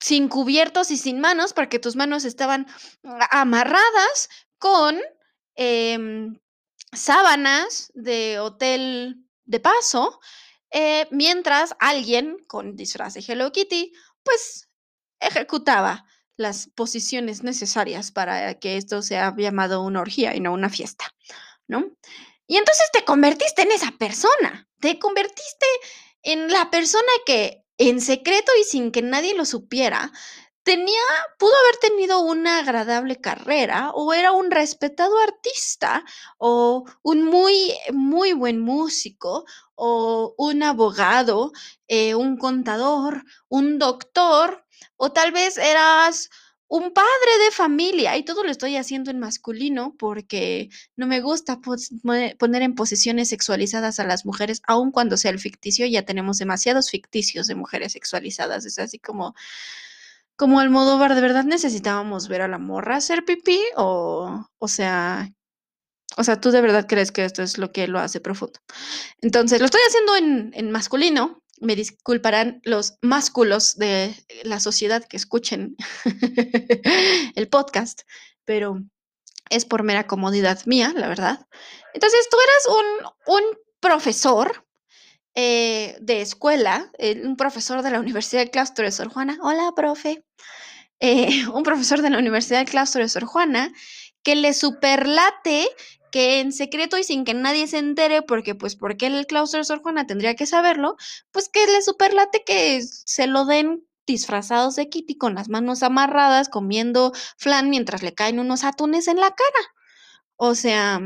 sin 0.00 0.26
cubiertos 0.28 0.90
y 0.90 0.96
sin 0.96 1.20
manos, 1.20 1.52
porque 1.52 1.78
tus 1.78 1.94
manos 1.94 2.24
estaban 2.24 2.66
amarradas 3.30 4.28
con 4.58 4.98
Em, 5.54 6.38
sábanas 6.92 7.90
de 7.94 8.38
hotel 8.40 9.26
de 9.44 9.60
paso, 9.60 10.20
eh, 10.70 11.06
mientras 11.10 11.74
alguien 11.78 12.38
con 12.46 12.76
disfraz 12.76 13.14
de 13.14 13.24
Hello 13.26 13.52
Kitty, 13.52 13.92
pues 14.22 14.68
ejecutaba 15.20 16.06
las 16.36 16.68
posiciones 16.68 17.42
necesarias 17.42 18.12
para 18.12 18.58
que 18.58 18.76
esto 18.76 19.02
sea 19.02 19.34
llamado 19.36 19.82
una 19.82 20.00
orgía 20.00 20.34
y 20.34 20.40
no 20.40 20.52
una 20.52 20.70
fiesta, 20.70 21.04
¿no? 21.68 21.92
Y 22.46 22.56
entonces 22.56 22.88
te 22.92 23.04
convertiste 23.04 23.62
en 23.62 23.72
esa 23.72 23.92
persona, 23.92 24.68
te 24.80 24.98
convertiste 24.98 25.66
en 26.22 26.50
la 26.50 26.70
persona 26.70 27.12
que 27.26 27.64
en 27.78 28.00
secreto 28.00 28.52
y 28.60 28.64
sin 28.64 28.92
que 28.92 29.02
nadie 29.02 29.34
lo 29.34 29.44
supiera, 29.44 30.12
tenía, 30.62 31.00
pudo 31.38 31.52
haber 31.62 31.76
tenido 31.78 32.20
una 32.20 32.58
agradable 32.58 33.20
carrera 33.20 33.90
o 33.94 34.12
era 34.12 34.32
un 34.32 34.50
respetado 34.50 35.18
artista 35.18 36.04
o 36.38 36.84
un 37.02 37.24
muy, 37.24 37.74
muy 37.92 38.32
buen 38.32 38.60
músico 38.60 39.44
o 39.74 40.34
un 40.38 40.62
abogado, 40.62 41.52
eh, 41.88 42.14
un 42.14 42.36
contador, 42.36 43.24
un 43.48 43.78
doctor 43.78 44.64
o 44.96 45.12
tal 45.12 45.32
vez 45.32 45.58
eras 45.58 46.30
un 46.72 46.90
padre 46.90 47.38
de 47.44 47.50
familia 47.50 48.16
y 48.16 48.24
todo 48.24 48.44
lo 48.44 48.50
estoy 48.50 48.76
haciendo 48.76 49.10
en 49.10 49.18
masculino 49.18 49.94
porque 49.98 50.70
no 50.96 51.06
me 51.06 51.20
gusta 51.20 51.60
poner 51.60 52.62
en 52.62 52.74
posiciones 52.74 53.28
sexualizadas 53.28 54.00
a 54.00 54.06
las 54.06 54.24
mujeres, 54.24 54.62
aun 54.66 54.90
cuando 54.90 55.18
sea 55.18 55.32
el 55.32 55.38
ficticio, 55.38 55.84
ya 55.86 56.06
tenemos 56.06 56.38
demasiados 56.38 56.88
ficticios 56.88 57.46
de 57.46 57.56
mujeres 57.56 57.92
sexualizadas, 57.92 58.64
es 58.64 58.78
así 58.78 58.98
como 58.98 59.34
como 60.34 60.60
Almodóvar, 60.60 61.14
¿de 61.14 61.20
verdad 61.20 61.44
necesitábamos 61.44 62.28
ver 62.28 62.40
a 62.40 62.48
la 62.48 62.58
morra 62.58 62.96
hacer 62.96 63.26
pipí? 63.26 63.60
O, 63.76 64.48
o 64.58 64.68
sea, 64.68 65.30
o 66.16 66.24
sea, 66.24 66.40
¿tú 66.40 66.50
de 66.50 66.62
verdad 66.62 66.86
crees 66.88 67.12
que 67.12 67.26
esto 67.26 67.42
es 67.42 67.58
lo 67.58 67.70
que 67.70 67.86
lo 67.86 67.98
hace 67.98 68.18
profundo? 68.18 68.58
Entonces, 69.20 69.60
lo 69.60 69.66
estoy 69.66 69.82
haciendo 69.86 70.16
en, 70.16 70.52
en 70.54 70.70
masculino. 70.70 71.41
Me 71.62 71.76
disculparán 71.76 72.60
los 72.64 72.98
másculos 73.00 73.76
de 73.76 74.14
la 74.42 74.60
sociedad 74.60 75.04
que 75.04 75.16
escuchen 75.16 75.76
el 77.36 77.48
podcast, 77.48 78.02
pero 78.44 78.82
es 79.48 79.64
por 79.64 79.82
mera 79.82 80.06
comodidad 80.06 80.60
mía, 80.66 80.92
la 80.94 81.08
verdad. 81.08 81.46
Entonces, 81.94 82.28
tú 82.30 82.36
eras 82.40 83.12
un, 83.26 83.36
un 83.36 83.58
profesor 83.80 84.66
eh, 85.34 85.96
de 86.00 86.20
escuela, 86.20 86.90
un 87.24 87.36
profesor 87.36 87.82
de 87.82 87.90
la 87.90 88.00
Universidad 88.00 88.42
del 88.42 88.50
Claustro 88.50 88.84
de 88.84 88.92
Sor 88.92 89.08
Juana, 89.08 89.38
hola, 89.40 89.72
profe, 89.74 90.24
eh, 91.00 91.46
un 91.54 91.62
profesor 91.62 92.02
de 92.02 92.10
la 92.10 92.18
Universidad 92.18 92.58
del 92.58 92.68
Claustro 92.68 93.02
de 93.02 93.08
Sor 93.08 93.24
Juana, 93.24 93.72
que 94.22 94.36
le 94.36 94.52
superlate 94.52 95.68
que 96.12 96.40
en 96.40 96.52
secreto 96.52 96.98
y 96.98 97.04
sin 97.04 97.24
que 97.24 97.34
nadie 97.34 97.66
se 97.66 97.78
entere, 97.78 98.22
porque 98.22 98.54
pues 98.54 98.76
porque 98.76 99.06
el 99.06 99.26
claustro 99.26 99.58
de 99.58 99.64
Sor 99.64 99.82
Juana 99.82 100.06
tendría 100.06 100.36
que 100.36 100.46
saberlo, 100.46 100.96
pues 101.32 101.48
que 101.48 101.66
le 101.66 101.82
superlate 101.82 102.44
que 102.44 102.82
se 102.82 103.26
lo 103.26 103.46
den 103.46 103.84
disfrazados 104.06 104.76
de 104.76 104.88
Kitty 104.88 105.16
con 105.16 105.34
las 105.34 105.48
manos 105.48 105.82
amarradas, 105.82 106.48
comiendo 106.48 107.12
flan 107.38 107.70
mientras 107.70 108.02
le 108.02 108.14
caen 108.14 108.38
unos 108.38 108.64
atunes 108.64 109.08
en 109.08 109.18
la 109.18 109.30
cara. 109.30 109.74
O 110.36 110.54
sea, 110.54 111.00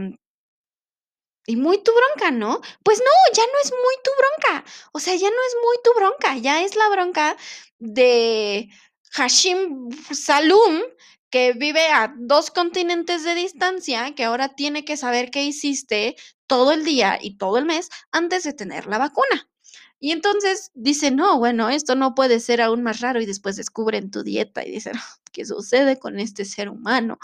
y 1.46 1.56
muy 1.56 1.82
tu 1.82 1.92
bronca, 1.92 2.30
¿no? 2.32 2.60
Pues 2.82 2.98
no, 2.98 3.34
ya 3.34 3.44
no 3.44 3.58
es 3.64 3.70
muy 3.72 3.94
tu 4.04 4.10
bronca. 4.18 4.64
O 4.92 4.98
sea, 5.00 5.14
ya 5.14 5.30
no 5.30 5.36
es 5.36 5.56
muy 5.64 5.76
tu 5.84 5.94
bronca, 5.94 6.36
ya 6.38 6.62
es 6.62 6.74
la 6.76 6.88
bronca 6.88 7.36
de 7.78 8.68
Hashim 9.12 9.90
Salum, 10.10 10.82
que 11.30 11.52
vive 11.52 11.88
a 11.88 12.14
dos 12.18 12.50
continentes 12.50 13.24
de 13.24 13.34
distancia, 13.34 14.14
que 14.14 14.24
ahora 14.24 14.54
tiene 14.54 14.84
que 14.84 14.96
saber 14.96 15.30
qué 15.30 15.44
hiciste 15.44 16.16
todo 16.46 16.72
el 16.72 16.84
día 16.84 17.18
y 17.20 17.36
todo 17.38 17.58
el 17.58 17.64
mes 17.64 17.88
antes 18.12 18.44
de 18.44 18.52
tener 18.52 18.86
la 18.86 18.98
vacuna. 18.98 19.48
Y 19.98 20.12
entonces 20.12 20.70
dice, 20.74 21.10
no, 21.10 21.38
bueno, 21.38 21.70
esto 21.70 21.94
no 21.94 22.14
puede 22.14 22.40
ser 22.40 22.60
aún 22.60 22.82
más 22.82 23.00
raro 23.00 23.20
y 23.20 23.26
después 23.26 23.56
descubren 23.56 24.10
tu 24.10 24.22
dieta 24.22 24.64
y 24.64 24.70
dicen, 24.70 24.94
¿qué 25.36 25.44
sucede 25.44 25.98
con 25.98 26.18
este 26.18 26.46
ser 26.46 26.70
humano? 26.70 27.18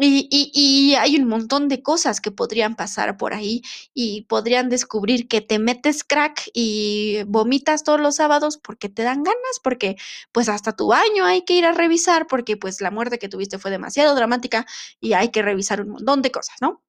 Y, 0.00 0.94
hay 0.96 1.16
un 1.16 1.26
montón 1.26 1.68
de 1.68 1.82
cosas 1.82 2.20
que 2.20 2.30
podrían 2.30 2.76
pasar 2.76 3.16
por 3.16 3.32
ahí 3.32 3.62
y 3.94 4.22
podrían 4.22 4.68
descubrir 4.68 5.28
que 5.28 5.40
te 5.40 5.58
metes 5.58 6.04
crack 6.04 6.50
y 6.52 7.22
vomitas 7.26 7.84
todos 7.84 8.00
los 8.00 8.16
sábados 8.16 8.58
porque 8.58 8.90
te 8.90 9.02
dan 9.02 9.22
ganas, 9.24 9.60
porque 9.64 9.96
pues 10.30 10.48
hasta 10.50 10.76
tu 10.76 10.88
baño 10.88 11.24
hay 11.24 11.42
que 11.42 11.54
ir 11.54 11.64
a 11.64 11.72
revisar 11.72 12.26
porque 12.26 12.58
pues 12.58 12.82
la 12.82 12.90
muerte 12.90 13.18
que 13.18 13.30
tuviste 13.30 13.58
fue 13.58 13.70
demasiado 13.70 14.14
dramática 14.14 14.66
y 15.00 15.14
hay 15.14 15.30
que 15.30 15.42
revisar 15.42 15.80
un 15.80 15.88
montón 15.88 16.20
de 16.20 16.30
cosas, 16.30 16.56
¿no? 16.60 16.82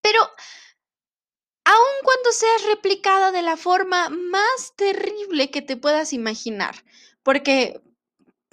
Pero 0.00 0.20
aun 1.64 1.96
cuando 2.04 2.32
seas 2.32 2.64
replicada 2.66 3.32
de 3.32 3.42
la 3.42 3.56
forma 3.56 4.08
más 4.10 4.74
terrible 4.76 5.50
que 5.50 5.60
te 5.60 5.76
puedas 5.76 6.12
imaginar, 6.12 6.76
porque 7.24 7.82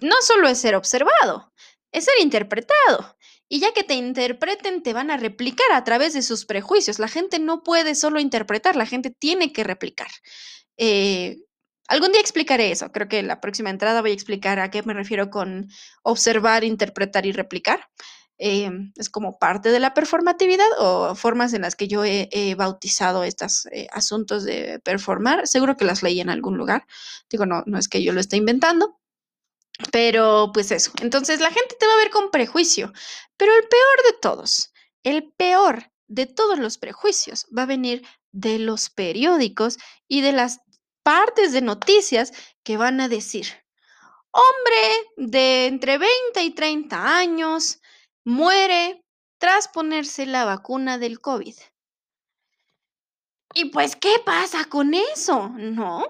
no 0.02 0.16
solo 0.22 0.48
es 0.50 0.60
ser 0.60 0.76
observado, 0.76 1.52
es 1.92 2.06
ser 2.06 2.16
interpretado. 2.22 3.18
Y 3.52 3.60
ya 3.62 3.74
que 3.74 3.84
te 3.84 3.96
interpreten, 3.96 4.84
te 4.84 4.94
van 4.94 5.10
a 5.10 5.18
replicar 5.18 5.72
a 5.72 5.84
través 5.84 6.14
de 6.14 6.22
sus 6.22 6.46
prejuicios. 6.46 7.00
La 7.00 7.08
gente 7.08 7.40
no 7.40 7.64
puede 7.64 7.96
solo 7.96 8.20
interpretar, 8.20 8.76
la 8.76 8.86
gente 8.86 9.10
tiene 9.10 9.52
que 9.54 9.64
replicar. 9.64 10.10
Eh, 10.78 11.40
algún 11.88 12.12
día 12.12 12.22
explicaré 12.22 12.72
eso. 12.72 12.92
Creo 12.92 13.08
que 13.08 13.20
en 13.20 13.28
la 13.28 13.42
próxima 13.42 13.70
entrada 13.72 14.02
voy 14.02 14.12
a 14.12 14.14
explicar 14.14 14.60
a 14.60 14.70
qué 14.72 14.84
me 14.84 14.94
refiero 14.94 15.30
con 15.32 15.68
observar, 16.04 16.64
interpretar 16.64 17.26
y 17.26 17.32
replicar. 17.32 17.90
em, 18.42 18.94
es 18.96 19.10
como 19.10 19.38
parte 19.38 19.70
de 19.70 19.80
la 19.82 19.94
performatividad 19.94 20.68
o 20.80 21.14
formas 21.16 21.54
en 21.54 21.62
las 21.64 21.76
que 21.76 21.88
yo 21.90 22.06
he, 22.06 22.30
he 22.32 22.56
bautizado 22.56 23.24
estos 23.26 23.66
eh, 23.72 23.88
asuntos 23.92 24.46
de 24.46 24.80
performar. 24.80 25.46
Seguro 25.48 25.76
que 25.76 25.86
las 25.86 26.04
leí 26.04 26.22
en 26.22 26.30
algún 26.30 26.58
lugar. 26.58 26.86
Digo, 27.30 27.46
no, 27.46 27.64
no 27.66 27.78
es 27.78 27.90
que 27.90 28.02
yo 28.04 28.14
lo 28.14 28.22
esté 28.22 28.38
inventando. 28.38 28.99
Pero 29.92 30.52
pues 30.54 30.72
eso, 30.72 30.92
entonces 31.02 31.40
la 31.40 31.52
gente 31.52 31.76
te 31.80 31.88
va 31.88 31.94
a 31.94 31.98
ver 31.98 32.10
con 32.10 32.32
prejuicio, 32.32 32.92
pero 33.38 33.54
el 33.56 33.68
peor 33.68 34.12
de 34.12 34.20
todos, 34.22 34.74
el 35.04 35.32
peor 35.34 35.92
de 36.08 36.26
todos 36.26 36.60
los 36.60 36.78
prejuicios 36.78 37.48
va 37.58 37.64
a 37.64 37.68
venir 37.68 38.06
de 38.32 38.60
los 38.60 38.90
periódicos 38.90 39.78
y 40.08 40.22
de 40.22 40.34
las 40.34 40.60
partes 41.04 41.54
de 41.54 41.62
noticias 41.62 42.34
que 42.64 42.78
van 42.78 43.00
a 43.00 43.08
decir, 43.08 43.48
hombre 44.32 45.32
de 45.32 45.68
entre 45.68 45.98
20 45.98 46.44
y 46.44 46.52
30 46.52 47.18
años 47.18 47.80
muere 48.26 49.04
tras 49.40 49.70
ponerse 49.70 50.26
la 50.26 50.46
vacuna 50.46 50.98
del 50.98 51.20
COVID. 51.20 51.56
Y 53.56 53.66
pues, 53.66 53.96
¿qué 53.96 54.20
pasa 54.24 54.66
con 54.66 54.94
eso? 54.94 55.50
¿No? 55.50 56.06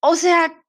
O 0.00 0.16
sea, 0.16 0.64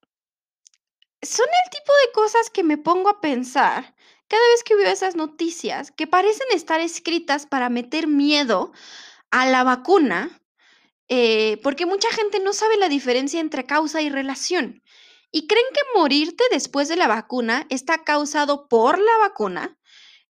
son 1.21 1.47
el 1.65 1.71
tipo 1.71 1.91
de 2.05 2.11
cosas 2.13 2.49
que 2.49 2.63
me 2.63 2.77
pongo 2.77 3.09
a 3.09 3.21
pensar 3.21 3.95
cada 4.27 4.47
vez 4.49 4.63
que 4.63 4.75
veo 4.75 4.91
esas 4.91 5.15
noticias 5.15 5.91
que 5.91 6.07
parecen 6.07 6.47
estar 6.53 6.81
escritas 6.81 7.45
para 7.45 7.69
meter 7.69 8.07
miedo 8.07 8.71
a 9.31 9.45
la 9.45 9.63
vacuna, 9.63 10.41
eh, 11.07 11.59
porque 11.63 11.85
mucha 11.85 12.11
gente 12.11 12.39
no 12.39 12.53
sabe 12.53 12.77
la 12.77 12.89
diferencia 12.89 13.39
entre 13.39 13.65
causa 13.65 14.01
y 14.01 14.09
relación. 14.09 14.83
Y 15.31 15.47
creen 15.47 15.65
que 15.73 15.99
morirte 15.99 16.43
después 16.51 16.87
de 16.87 16.95
la 16.95 17.07
vacuna 17.07 17.65
está 17.69 18.03
causado 18.03 18.67
por 18.67 18.99
la 18.99 19.17
vacuna, 19.19 19.77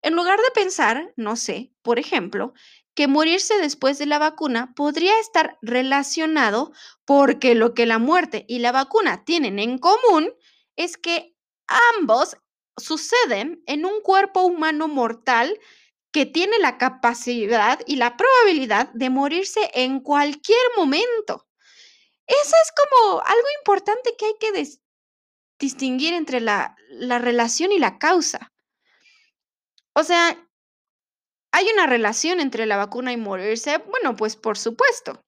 en 0.02 0.16
lugar 0.16 0.40
de 0.40 0.52
pensar, 0.54 1.14
no 1.16 1.36
sé, 1.36 1.72
por 1.82 2.00
ejemplo, 2.00 2.54
que 2.94 3.08
morirse 3.08 3.58
después 3.60 4.00
de 4.00 4.08
la 4.08 4.20
vacuna 4.20 4.74
podría 4.76 5.20
estar 5.20 5.58
relacionado 5.62 6.72
porque 7.06 7.56
lo 7.56 7.74
que 7.74 7.86
la 7.86 8.00
muerte 8.00 8.46
y 8.48 8.60
la 8.60 8.72
vacuna 8.72 9.24
tienen 9.24 9.60
en 9.60 9.78
común 9.78 10.34
es 10.78 10.98
que 10.98 11.36
ambos 11.68 12.38
suceden 12.78 13.62
en 13.66 13.86
un 13.86 14.02
cuerpo 14.02 14.44
humano 14.44 14.88
mortal 14.88 15.60
que 16.12 16.26
tiene 16.26 16.58
la 16.60 16.78
capacidad 16.78 17.80
y 17.86 17.98
la 17.98 18.16
probabilidad 18.16 18.90
de 18.94 19.10
morirse 19.10 19.70
en 19.74 20.00
cualquier 20.00 20.60
momento. 20.78 21.48
Eso 22.26 22.56
es 22.64 22.72
como 22.76 23.20
algo 23.22 23.48
importante 23.60 24.16
que 24.18 24.26
hay 24.26 24.36
que 24.40 24.80
distinguir 25.60 26.14
entre 26.14 26.40
la, 26.40 26.76
la 26.90 27.20
relación 27.20 27.72
y 27.72 27.80
la 27.80 27.98
causa. 27.98 28.54
O 29.94 30.04
sea, 30.04 30.38
¿hay 31.52 31.68
una 31.74 31.88
relación 31.88 32.40
entre 32.40 32.66
la 32.66 32.78
vacuna 32.78 33.12
y 33.12 33.18
morirse? 33.18 33.80
Bueno, 33.80 34.16
pues 34.16 34.36
por 34.36 34.58
supuesto. 34.58 35.24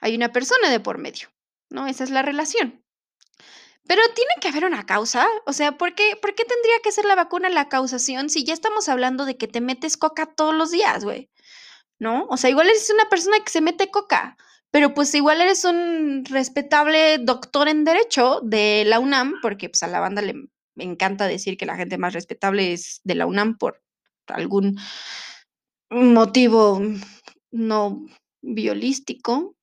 Hay 0.00 0.16
una 0.16 0.32
persona 0.32 0.70
de 0.70 0.80
por 0.80 0.98
medio, 0.98 1.28
¿no? 1.68 1.86
Esa 1.86 2.04
es 2.04 2.10
la 2.10 2.22
relación. 2.22 2.84
Pero 3.90 4.02
tiene 4.14 4.30
que 4.40 4.46
haber 4.46 4.66
una 4.66 4.86
causa. 4.86 5.26
O 5.46 5.52
sea, 5.52 5.76
¿por 5.76 5.96
qué, 5.96 6.14
¿por 6.22 6.36
qué 6.36 6.44
tendría 6.44 6.78
que 6.80 6.92
ser 6.92 7.04
la 7.06 7.16
vacuna 7.16 7.50
la 7.50 7.68
causación 7.68 8.30
si 8.30 8.44
ya 8.44 8.54
estamos 8.54 8.88
hablando 8.88 9.24
de 9.24 9.36
que 9.36 9.48
te 9.48 9.60
metes 9.60 9.96
coca 9.96 10.26
todos 10.26 10.54
los 10.54 10.70
días, 10.70 11.02
güey? 11.02 11.28
¿No? 11.98 12.26
O 12.30 12.36
sea, 12.36 12.50
igual 12.50 12.68
eres 12.68 12.88
una 12.94 13.08
persona 13.08 13.38
que 13.44 13.50
se 13.50 13.60
mete 13.60 13.90
coca, 13.90 14.36
pero 14.70 14.94
pues 14.94 15.12
igual 15.16 15.40
eres 15.40 15.64
un 15.64 16.24
respetable 16.24 17.18
doctor 17.18 17.66
en 17.66 17.82
derecho 17.82 18.40
de 18.44 18.84
la 18.86 19.00
UNAM, 19.00 19.40
porque 19.42 19.68
pues 19.68 19.82
a 19.82 19.88
la 19.88 19.98
banda 19.98 20.22
le 20.22 20.36
encanta 20.76 21.26
decir 21.26 21.56
que 21.56 21.66
la 21.66 21.74
gente 21.74 21.98
más 21.98 22.12
respetable 22.12 22.72
es 22.72 23.00
de 23.02 23.16
la 23.16 23.26
UNAM 23.26 23.58
por 23.58 23.82
algún 24.28 24.78
motivo 25.90 26.80
no 27.50 28.06
biolístico, 28.40 29.56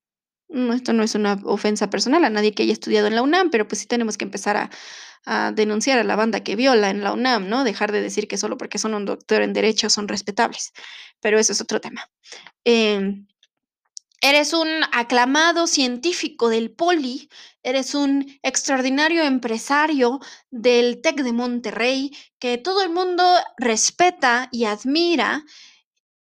no, 0.49 0.73
esto 0.73 0.93
no 0.93 1.03
es 1.03 1.15
una 1.15 1.39
ofensa 1.43 1.89
personal 1.89 2.23
a 2.23 2.29
nadie 2.29 2.53
que 2.53 2.63
haya 2.63 2.73
estudiado 2.73 3.07
en 3.07 3.15
la 3.15 3.21
UNAM, 3.21 3.49
pero 3.49 3.67
pues 3.67 3.79
sí 3.79 3.87
tenemos 3.87 4.17
que 4.17 4.25
empezar 4.25 4.57
a, 4.57 4.69
denunciar 5.53 5.99
a 5.99 6.05
la 6.05 6.15
banda 6.15 6.41
que 6.41 6.55
viola 6.55 6.89
en 6.89 7.03
la 7.03 7.11
UNAM, 7.11 7.49
¿no? 7.49 7.65
Dejar 7.65 7.91
de 7.91 8.01
decir 8.01 8.29
que 8.29 8.37
solo 8.37 8.57
porque 8.57 8.77
son 8.77 8.93
un 8.93 9.03
doctor 9.03 9.41
en 9.41 9.51
derecho 9.51 9.89
son 9.89 10.07
respetables. 10.07 10.71
Pero 11.19 11.37
eso 11.37 11.51
es 11.51 11.59
otro 11.59 11.81
tema. 11.81 12.09
Em, 12.63 13.27
eres 14.21 14.53
un 14.53 14.67
aclamado 14.93 15.67
científico 15.67 16.47
del 16.47 16.71
Poli, 16.71 17.29
eres 17.61 17.93
un 17.93 18.39
extraordinario 18.41 19.23
empresario 19.23 20.21
del 20.49 21.01
TEC 21.01 21.17
de 21.23 21.33
Monterrey 21.33 22.15
que 22.39 22.57
todo 22.57 22.81
el 22.81 22.89
mundo 22.89 23.25
respeta 23.57 24.47
y 24.53 24.63
admira 24.63 25.43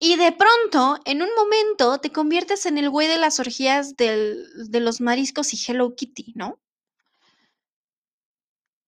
y 0.04 0.16
de 0.16 0.32
pronto, 0.32 0.98
en 1.04 1.22
un 1.22 1.28
momento, 1.36 2.00
te 2.00 2.10
conviertes 2.10 2.66
en 2.66 2.76
el 2.76 2.90
güey 2.90 3.06
de 3.06 3.18
las 3.18 3.38
orgías 3.38 3.96
de 3.96 4.80
los 4.80 5.00
mariscos 5.00 5.54
y 5.54 5.58
Hello 5.64 5.94
Kitty, 5.94 6.32
¿no? 6.34 6.60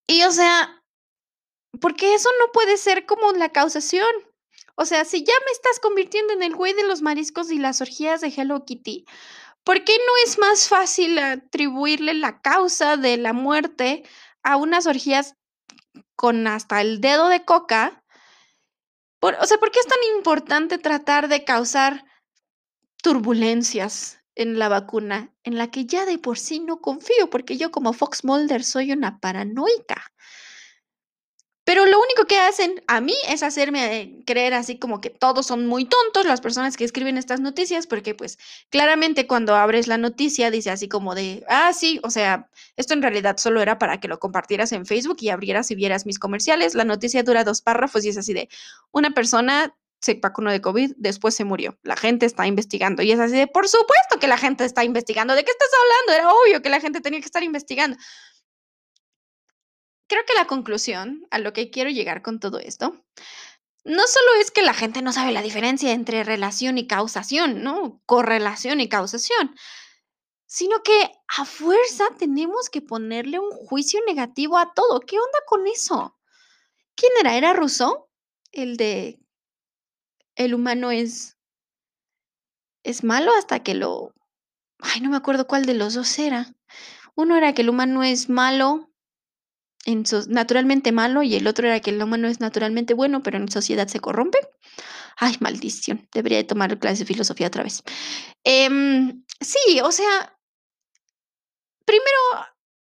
Y 0.09 0.24
o 0.24 0.33
sea, 0.33 0.83
porque 1.81 2.14
eso 2.14 2.29
no 2.40 2.50
puede 2.50 2.77
ser 2.79 3.07
como 3.07 3.31
la 3.31 3.50
causación. 3.50 4.12
O 4.74 4.87
sea, 4.87 5.05
si 5.05 5.22
ya 5.22 5.35
me 5.46 5.53
estás 5.53 5.79
convirtiendo 5.79 6.33
en 6.33 6.42
el 6.42 6.57
güey 6.57 6.72
de 6.72 6.83
los 6.83 7.00
mariscos 7.00 7.53
y 7.53 7.59
las 7.59 7.81
orgías 7.81 8.20
de 8.20 8.35
Hello 8.37 8.64
Kitty, 8.64 9.05
¿por 9.62 9.85
qué 9.85 9.92
no 9.92 10.12
es 10.27 10.37
más 10.40 10.66
fácil 10.66 11.16
atribuirle 11.20 12.14
la 12.14 12.42
causa 12.42 12.96
de 12.96 13.18
la 13.18 13.33
muerte 13.33 14.03
a 14.42 14.57
unas 14.57 14.88
orgías 14.88 15.37
con 16.16 16.48
hasta 16.48 16.81
el 16.81 17.00
dedo 17.00 17.29
de 17.29 17.44
coca 17.44 18.03
o 19.40 19.46
sea, 19.46 19.58
¿por 19.58 19.70
qué 19.70 19.80
es 19.80 19.87
tan 19.87 19.98
importante 20.16 20.78
tratar 20.78 21.28
de 21.28 21.44
causar 21.44 22.04
turbulencias 23.02 24.18
en 24.34 24.58
la 24.58 24.68
vacuna 24.68 25.34
en 25.44 25.56
la 25.56 25.70
que 25.70 25.87
ya 25.87 26.04
de 26.04 26.18
por 26.18 26.38
sí 26.38 26.60
no 26.60 26.80
confío? 26.80 27.30
Porque 27.30 27.56
yo 27.56 27.70
como 27.70 27.92
Fox 27.92 28.24
Mulder 28.24 28.62
soy 28.64 28.92
una 28.92 29.20
paranoica. 29.20 30.12
Pero 31.64 31.87
lo 31.87 31.98
único 31.98 32.27
que 32.27 32.38
hacen 32.38 32.83
a 32.87 33.00
mí 33.00 33.14
es 33.27 33.42
hacerme 33.42 34.22
creer 34.27 34.53
así 34.53 34.79
como 34.79 35.00
que 35.00 35.09
todos 35.09 35.46
son 35.46 35.66
muy 35.66 35.87
tontos 35.87 36.27
las 36.27 36.42
personas 36.42 36.77
que 36.77 36.85
escriben 36.85 37.16
estas 37.16 37.40
noticias, 37.40 37.87
porque 37.87 38.14
pues 38.14 38.38
claramente 38.68 39.27
cuando 39.27 39.57
abres 39.57 39.88
la 39.88 39.96
noticia 39.96 40.50
dice 40.50 40.70
así 40.70 40.88
como 40.88 41.14
de, 41.14 41.42
ah, 41.48 41.72
sí, 41.72 42.00
o 42.03 42.11
sea, 42.11 42.50
esto 42.77 42.92
en 42.92 43.03
realidad 43.03 43.38
solo 43.38 43.62
era 43.62 43.79
para 43.79 43.98
que 43.98 44.09
lo 44.09 44.18
compartieras 44.18 44.72
en 44.72 44.85
Facebook 44.85 45.16
y 45.20 45.31
abrieras 45.31 45.70
y 45.70 45.74
vieras 45.74 46.05
mis 46.05 46.18
comerciales. 46.18 46.74
La 46.74 46.85
noticia 46.85 47.22
dura 47.22 47.44
dos 47.44 47.62
párrafos 47.62 48.05
y 48.05 48.11
es 48.11 48.18
así 48.18 48.35
de, 48.35 48.48
una 48.92 49.12
persona 49.12 49.74
se 50.00 50.20
vacunó 50.22 50.50
de 50.50 50.61
COVID, 50.61 50.92
después 50.98 51.35
se 51.35 51.44
murió. 51.44 51.79
La 51.83 51.96
gente 51.96 52.27
está 52.27 52.46
investigando 52.46 53.03
y 53.03 53.12
es 53.12 53.18
así 53.18 53.37
de, 53.37 53.46
por 53.46 53.68
supuesto 53.68 54.18
que 54.20 54.27
la 54.27 54.37
gente 54.37 54.66
está 54.66 54.85
investigando. 54.85 55.35
¿De 55.35 55.44
qué 55.44 55.50
estás 55.50 55.70
hablando? 55.81 56.22
Era 56.22 56.35
obvio 56.35 56.61
que 56.61 56.68
la 56.68 56.79
gente 56.81 57.00
tenía 57.00 57.20
que 57.20 57.24
estar 57.24 57.42
investigando 57.42 57.96
creo 60.08 60.24
que 60.26 60.34
la 60.34 60.46
conclusión 60.46 61.26
a 61.30 61.38
lo 61.38 61.52
que 61.52 61.70
quiero 61.70 61.90
llegar 61.90 62.22
con 62.22 62.40
todo 62.40 62.58
esto, 62.58 63.04
no 63.84 64.06
solo 64.06 64.26
es 64.40 64.50
que 64.50 64.62
la 64.62 64.74
gente 64.74 65.02
no 65.02 65.12
sabe 65.12 65.32
la 65.32 65.42
diferencia 65.42 65.92
entre 65.92 66.24
relación 66.24 66.78
y 66.78 66.86
causación, 66.86 67.62
¿no? 67.62 68.00
Correlación 68.06 68.80
y 68.80 68.88
causación, 68.88 69.54
sino 70.46 70.82
que 70.82 71.10
a 71.36 71.44
fuerza 71.44 72.04
tenemos 72.18 72.70
que 72.70 72.80
ponerle 72.80 73.38
un 73.38 73.50
juicio 73.50 74.00
negativo 74.06 74.56
a 74.56 74.72
todo. 74.72 75.00
¿Qué 75.00 75.16
onda 75.18 75.38
con 75.46 75.66
eso? 75.66 76.16
¿Quién 76.94 77.12
era? 77.20 77.36
¿Era 77.36 77.52
Rousseau? 77.52 78.08
El 78.52 78.76
de 78.76 79.20
el 80.36 80.54
humano 80.54 80.90
es 80.90 81.36
es 82.84 83.04
malo 83.04 83.32
hasta 83.36 83.62
que 83.62 83.74
lo 83.74 84.14
ay, 84.78 85.00
no 85.00 85.10
me 85.10 85.16
acuerdo 85.16 85.46
cuál 85.46 85.66
de 85.66 85.74
los 85.74 85.94
dos 85.94 86.18
era. 86.18 86.54
Uno 87.14 87.36
era 87.36 87.52
que 87.52 87.62
el 87.62 87.70
humano 87.70 88.02
es 88.02 88.28
malo 88.28 88.93
naturalmente 90.28 90.92
malo 90.92 91.22
y 91.22 91.34
el 91.34 91.46
otro 91.46 91.66
era 91.66 91.80
que 91.80 91.90
el 91.90 92.02
humano 92.02 92.28
es 92.28 92.40
naturalmente 92.40 92.94
bueno, 92.94 93.22
pero 93.22 93.36
en 93.36 93.50
sociedad 93.50 93.88
se 93.88 94.00
corrompe. 94.00 94.38
Ay, 95.16 95.36
maldición, 95.40 96.08
debería 96.12 96.38
de 96.38 96.44
tomar 96.44 96.78
clase 96.78 97.00
de 97.00 97.06
filosofía 97.06 97.48
otra 97.48 97.62
vez. 97.62 97.82
Em, 98.44 99.24
sí, 99.40 99.80
o 99.82 99.92
sea, 99.92 100.36
primero, 101.84 102.18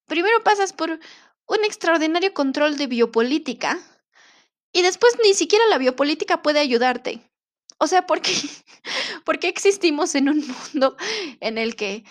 primero 0.06 0.44
pasas 0.44 0.74
por 0.74 0.92
un 1.48 1.64
extraordinario 1.64 2.34
control 2.34 2.78
de 2.78 2.88
biopolítica 2.88 3.80
y 4.72 4.82
después 4.82 5.18
ni 5.24 5.34
siquiera 5.34 5.66
la 5.68 5.78
biopolítica 5.78 6.42
puede 6.42 6.60
ayudarte. 6.60 7.22
O 7.78 7.88
sea, 7.88 8.06
¿por 8.06 8.22
qué, 8.22 8.32
¿por 9.26 9.40
qué 9.40 9.50
existimos 9.50 10.16
en 10.16 10.30
un 10.30 10.46
mundo 10.48 10.96
en 11.40 11.58
el 11.58 11.76
que 11.76 12.06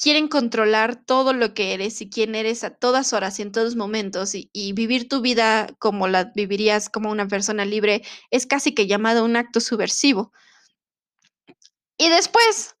quieren 0.00 0.28
controlar 0.28 0.96
todo 0.96 1.32
lo 1.32 1.52
que 1.52 1.74
eres 1.74 2.00
y 2.00 2.08
quién 2.08 2.34
eres 2.34 2.64
a 2.64 2.70
todas 2.70 3.12
horas 3.12 3.38
y 3.38 3.42
en 3.42 3.52
todos 3.52 3.76
momentos 3.76 4.34
y, 4.34 4.72
vivir 4.72 5.08
tu 5.08 5.20
vida 5.20 5.68
como 5.78 6.08
la 6.08 6.32
vivirías 6.34 6.88
como 6.88 7.10
una 7.10 7.28
persona 7.28 7.64
libre 7.64 8.02
es 8.30 8.46
casi 8.46 8.74
que 8.74 8.86
llamado 8.86 9.24
un 9.24 9.36
acto 9.36 9.60
subversivo. 9.60 10.32
Y 11.98 12.08
después, 12.08 12.76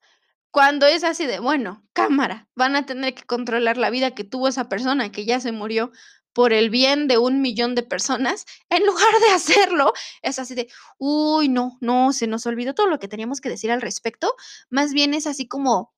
cuando 0.50 0.86
es 0.86 1.04
así 1.04 1.26
de, 1.26 1.40
bueno, 1.40 1.84
cámara, 1.92 2.48
van 2.54 2.74
a 2.74 2.86
tener 2.86 3.14
que 3.14 3.24
controlar 3.24 3.76
la 3.76 3.90
vida 3.90 4.12
que 4.12 4.24
tuvo 4.24 4.48
esa 4.48 4.70
persona 4.70 5.12
que 5.12 5.26
ya 5.26 5.40
se 5.40 5.52
murió, 5.52 5.92
por 6.32 6.52
el 6.52 6.70
bien 6.70 7.08
de 7.08 7.18
un 7.18 7.42
millón 7.42 7.74
de 7.74 7.82
personas, 7.82 8.46
en 8.70 8.86
lugar 8.86 9.12
de 9.20 9.30
hacerlo, 9.34 9.92
es 10.22 10.38
así 10.38 10.54
de, 10.54 10.68
uy, 10.98 11.48
no, 11.48 11.76
no, 11.80 12.12
se 12.12 12.26
nos 12.26 12.46
olvidó 12.46 12.74
todo 12.74 12.86
lo 12.86 12.98
que 12.98 13.08
teníamos 13.08 13.40
que 13.40 13.48
decir 13.48 13.70
al 13.70 13.82
respecto. 13.82 14.34
Más 14.70 14.92
bien 14.92 15.12
es 15.12 15.26
así 15.26 15.48
como, 15.48 15.92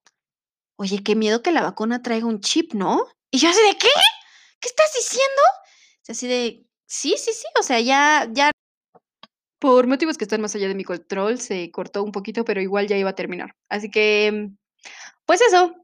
oye, 0.77 1.03
qué 1.03 1.15
miedo 1.15 1.43
que 1.43 1.53
la 1.53 1.63
vacuna 1.63 2.03
traiga 2.03 2.27
un 2.27 2.41
chip, 2.41 2.75
¿no? 2.75 3.07
Y 3.31 3.39
yo 3.39 3.49
así 3.51 3.61
de, 3.63 3.79
¿qué? 3.79 3.89
¿Qué 4.61 4.69
estás 4.69 4.93
diciendo? 4.95 5.43
así 6.09 6.29
de, 6.29 6.67
sí, 6.87 7.15
sí, 7.17 7.33
sí, 7.33 7.47
o 7.59 7.63
sea, 7.63 7.81
ya, 7.81 8.29
ya. 8.33 8.51
Por 9.59 9.87
motivos 9.87 10.19
que 10.19 10.25
están 10.25 10.41
más 10.41 10.55
allá 10.55 10.69
de 10.69 10.75
mi 10.75 10.85
control, 10.85 11.41
se 11.41 11.71
cortó 11.71 12.03
un 12.03 12.13
poquito, 12.13 12.45
pero 12.45 12.61
igual 12.61 12.89
ya 12.89 12.97
iba 12.97 13.11
a 13.11 13.15
terminar. 13.15 13.55
Así 13.69 13.91
que, 13.91 14.51
pues 15.25 15.41
eso, 15.41 15.75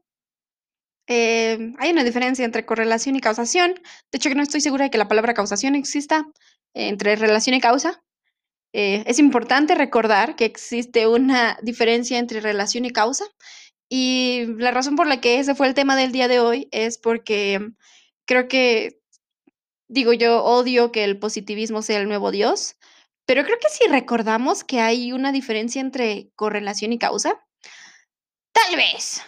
eh, 1.07 1.73
hay 1.79 1.91
una 1.91 2.03
diferencia 2.03 2.45
entre 2.45 2.65
correlación 2.65 3.15
y 3.15 3.21
causación. 3.21 3.73
De 4.11 4.17
hecho, 4.17 4.29
que 4.29 4.35
no 4.35 4.43
estoy 4.43 4.61
segura 4.61 4.85
de 4.85 4.91
que 4.91 4.97
la 4.97 5.07
palabra 5.07 5.33
causación 5.33 5.75
exista 5.75 6.25
entre 6.73 7.15
relación 7.15 7.55
y 7.55 7.61
causa. 7.61 8.03
Eh, 8.73 9.03
es 9.07 9.17
importante 9.17 9.73
recordar 9.73 10.35
que 10.35 10.45
existe 10.45 11.07
una 11.07 11.57
diferencia 11.63 12.19
entre 12.19 12.41
relación 12.41 12.85
y 12.85 12.91
causa. 12.91 13.25
Y 13.89 14.45
la 14.57 14.71
razón 14.71 14.95
por 14.95 15.07
la 15.07 15.19
que 15.19 15.39
ese 15.39 15.55
fue 15.55 15.67
el 15.67 15.73
tema 15.73 15.95
del 15.95 16.11
día 16.11 16.27
de 16.27 16.39
hoy 16.39 16.69
es 16.71 16.99
porque 16.99 17.71
creo 18.25 18.47
que, 18.47 19.01
digo, 19.87 20.13
yo 20.13 20.43
odio 20.43 20.91
que 20.91 21.03
el 21.03 21.17
positivismo 21.17 21.81
sea 21.81 21.99
el 21.99 22.07
nuevo 22.07 22.29
Dios, 22.29 22.75
pero 23.25 23.43
creo 23.43 23.57
que 23.59 23.69
si 23.69 23.87
recordamos 23.87 24.63
que 24.63 24.79
hay 24.79 25.11
una 25.11 25.31
diferencia 25.31 25.81
entre 25.81 26.29
correlación 26.35 26.93
y 26.93 26.99
causa, 26.99 27.43
tal 28.51 28.75
vez, 28.75 29.21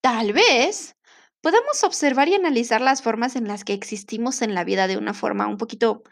tal 0.00 0.32
vez 0.32 0.96
podemos 1.40 1.84
observar 1.84 2.28
y 2.28 2.34
analizar 2.34 2.80
las 2.80 3.02
formas 3.02 3.36
en 3.36 3.46
las 3.48 3.64
que 3.64 3.72
existimos 3.72 4.42
en 4.42 4.54
la 4.54 4.64
vida 4.64 4.86
de 4.86 4.96
una 4.96 5.14
forma 5.14 5.46
un 5.46 5.56
poquito, 5.56 6.02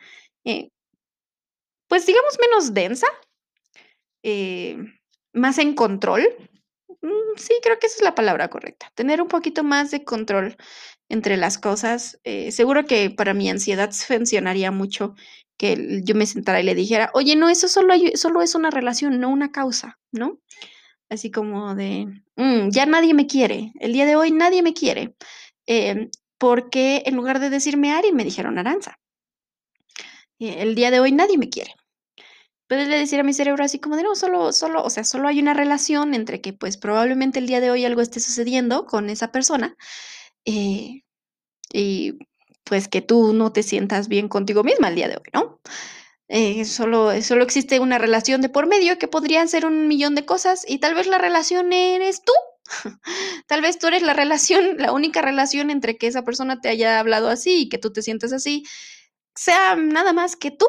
eh, 0.44 0.70
pues 1.88 2.06
digamos, 2.06 2.38
menos 2.40 2.74
densa, 2.74 3.06
eh, 4.22 4.76
más 5.32 5.58
en 5.58 5.74
control. 5.74 6.26
Mm, 7.06 7.38
sí, 7.38 7.54
creo 7.62 7.78
que 7.78 7.86
esa 7.86 7.96
es 7.98 8.02
la 8.02 8.14
palabra 8.16 8.48
correcta. 8.48 8.90
Tener 8.94 9.22
un 9.22 9.28
poquito 9.28 9.62
más 9.62 9.90
de 9.92 10.04
control 10.04 10.56
entre 11.08 11.36
las 11.36 11.56
cosas. 11.58 12.18
Eh, 12.24 12.50
seguro 12.52 12.84
que 12.84 13.10
para 13.10 13.32
mi 13.34 13.48
ansiedad 13.48 13.92
funcionaría 13.92 14.72
mucho 14.72 15.14
que 15.56 16.02
yo 16.04 16.14
me 16.16 16.26
sentara 16.26 16.60
y 16.60 16.64
le 16.64 16.74
dijera, 16.74 17.10
oye, 17.14 17.36
no, 17.36 17.48
eso 17.48 17.68
solo, 17.68 17.94
solo 18.14 18.42
es 18.42 18.54
una 18.56 18.70
relación, 18.70 19.20
no 19.20 19.30
una 19.30 19.52
causa, 19.52 19.98
¿no? 20.12 20.40
Así 21.08 21.30
como 21.30 21.74
de, 21.76 22.06
mm, 22.36 22.70
ya 22.70 22.86
nadie 22.86 23.14
me 23.14 23.26
quiere, 23.26 23.72
el 23.80 23.92
día 23.92 24.06
de 24.06 24.16
hoy 24.16 24.32
nadie 24.32 24.62
me 24.62 24.74
quiere, 24.74 25.14
em, 25.66 26.10
porque 26.38 27.02
en 27.06 27.16
lugar 27.16 27.40
de 27.40 27.50
decirme 27.50 27.92
Ari, 27.92 28.12
me 28.12 28.24
dijeron 28.24 28.58
Aranza. 28.58 28.98
Eh, 30.38 30.56
el 30.58 30.74
día 30.74 30.90
de 30.90 31.00
hoy 31.00 31.12
nadie 31.12 31.38
me 31.38 31.48
quiere. 31.48 31.74
Puedes 32.68 32.88
decir 32.88 33.20
a 33.20 33.22
mi 33.22 33.32
cerebro 33.32 33.64
así 33.64 33.78
como 33.78 33.96
de, 33.96 34.02
no, 34.02 34.16
solo, 34.16 34.52
solo, 34.52 34.82
o 34.82 34.90
sea, 34.90 35.04
solo 35.04 35.28
hay 35.28 35.40
una 35.40 35.54
relación 35.54 36.14
entre 36.14 36.40
que 36.40 36.52
pues 36.52 36.76
probablemente 36.76 37.38
el 37.38 37.46
día 37.46 37.60
de 37.60 37.70
hoy 37.70 37.84
algo 37.84 38.00
esté 38.00 38.20
sucediendo 38.20 38.86
con 38.86 39.08
esa 39.08 39.30
persona 39.30 39.76
eh, 40.44 41.02
y 41.72 42.18
pues 42.64 42.88
que 42.88 43.02
tú 43.02 43.32
no 43.32 43.52
te 43.52 43.62
sientas 43.62 44.08
bien 44.08 44.28
contigo 44.28 44.64
misma 44.64 44.88
el 44.88 44.96
día 44.96 45.08
de 45.08 45.16
hoy, 45.16 45.30
¿no? 45.32 45.60
Eh, 46.28 46.64
solo, 46.64 47.22
solo 47.22 47.44
existe 47.44 47.78
una 47.78 47.98
relación 47.98 48.40
de 48.40 48.48
por 48.48 48.66
medio 48.66 48.98
que 48.98 49.06
podrían 49.06 49.48
ser 49.48 49.64
un 49.64 49.86
millón 49.86 50.16
de 50.16 50.26
cosas 50.26 50.64
y 50.66 50.78
tal 50.78 50.94
vez 50.94 51.06
la 51.06 51.18
relación 51.18 51.72
eres 51.72 52.22
tú. 52.24 52.32
tal 53.46 53.62
vez 53.62 53.78
tú 53.78 53.86
eres 53.86 54.02
la 54.02 54.12
relación, 54.12 54.76
la 54.78 54.92
única 54.92 55.22
relación 55.22 55.70
entre 55.70 55.96
que 55.96 56.08
esa 56.08 56.24
persona 56.24 56.60
te 56.60 56.68
haya 56.68 56.98
hablado 56.98 57.28
así 57.28 57.62
y 57.62 57.68
que 57.68 57.78
tú 57.78 57.92
te 57.92 58.02
sientes 58.02 58.32
así, 58.32 58.64
sea 59.36 59.76
nada 59.76 60.12
más 60.12 60.34
que 60.34 60.50
tú. 60.50 60.66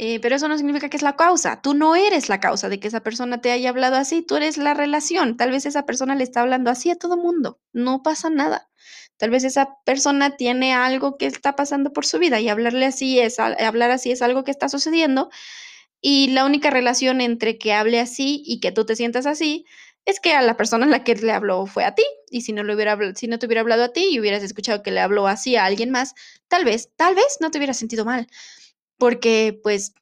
Eh, 0.00 0.20
pero 0.20 0.36
eso 0.36 0.46
no 0.46 0.56
significa 0.56 0.88
que 0.88 0.96
es 0.96 1.02
la 1.02 1.16
causa. 1.16 1.60
Tú 1.60 1.74
no 1.74 1.96
eres 1.96 2.28
la 2.28 2.38
causa 2.38 2.68
de 2.68 2.78
que 2.78 2.86
esa 2.86 3.00
persona 3.00 3.40
te 3.40 3.50
haya 3.50 3.70
hablado 3.70 3.96
así, 3.96 4.22
tú 4.22 4.36
eres 4.36 4.56
la 4.56 4.72
relación. 4.72 5.36
Tal 5.36 5.50
vez 5.50 5.66
esa 5.66 5.86
persona 5.86 6.14
le 6.14 6.22
está 6.22 6.40
hablando 6.40 6.70
así 6.70 6.90
a 6.90 6.96
todo 6.96 7.16
mundo. 7.16 7.58
No 7.72 8.04
pasa 8.04 8.30
nada. 8.30 8.70
Tal 9.16 9.30
vez 9.30 9.42
esa 9.42 9.76
persona 9.84 10.36
tiene 10.36 10.72
algo 10.72 11.16
que 11.18 11.26
está 11.26 11.56
pasando 11.56 11.92
por 11.92 12.06
su 12.06 12.20
vida 12.20 12.40
y 12.40 12.48
hablarle 12.48 12.86
así 12.86 13.18
es, 13.18 13.40
hablar 13.40 13.90
así 13.90 14.12
es 14.12 14.22
algo 14.22 14.44
que 14.44 14.52
está 14.52 14.68
sucediendo. 14.68 15.30
Y 16.00 16.28
la 16.28 16.44
única 16.44 16.70
relación 16.70 17.20
entre 17.20 17.58
que 17.58 17.72
hable 17.72 17.98
así 17.98 18.42
y 18.46 18.60
que 18.60 18.70
tú 18.70 18.86
te 18.86 18.94
sientas 18.94 19.26
así 19.26 19.66
es 20.04 20.20
que 20.20 20.32
a 20.32 20.42
la 20.42 20.56
persona 20.56 20.86
a 20.86 20.88
la 20.88 21.02
que 21.04 21.16
le 21.16 21.32
habló 21.32 21.66
fue 21.66 21.84
a 21.84 21.96
ti. 21.96 22.04
Y 22.30 22.42
si 22.42 22.52
no, 22.52 22.62
le 22.62 22.74
hubiera, 22.74 22.96
si 23.16 23.26
no 23.26 23.40
te 23.40 23.46
hubiera 23.46 23.62
hablado 23.62 23.82
a 23.84 23.92
ti 23.92 24.08
y 24.12 24.20
hubieras 24.20 24.44
escuchado 24.44 24.84
que 24.84 24.92
le 24.92 25.00
habló 25.00 25.26
así 25.26 25.56
a 25.56 25.64
alguien 25.64 25.90
más, 25.90 26.14
tal 26.46 26.64
vez, 26.64 26.90
tal 26.94 27.16
vez 27.16 27.38
no 27.40 27.50
te 27.50 27.58
hubieras 27.58 27.78
sentido 27.78 28.04
mal. 28.04 28.28
Porque 28.98 29.58
pues 29.62 29.94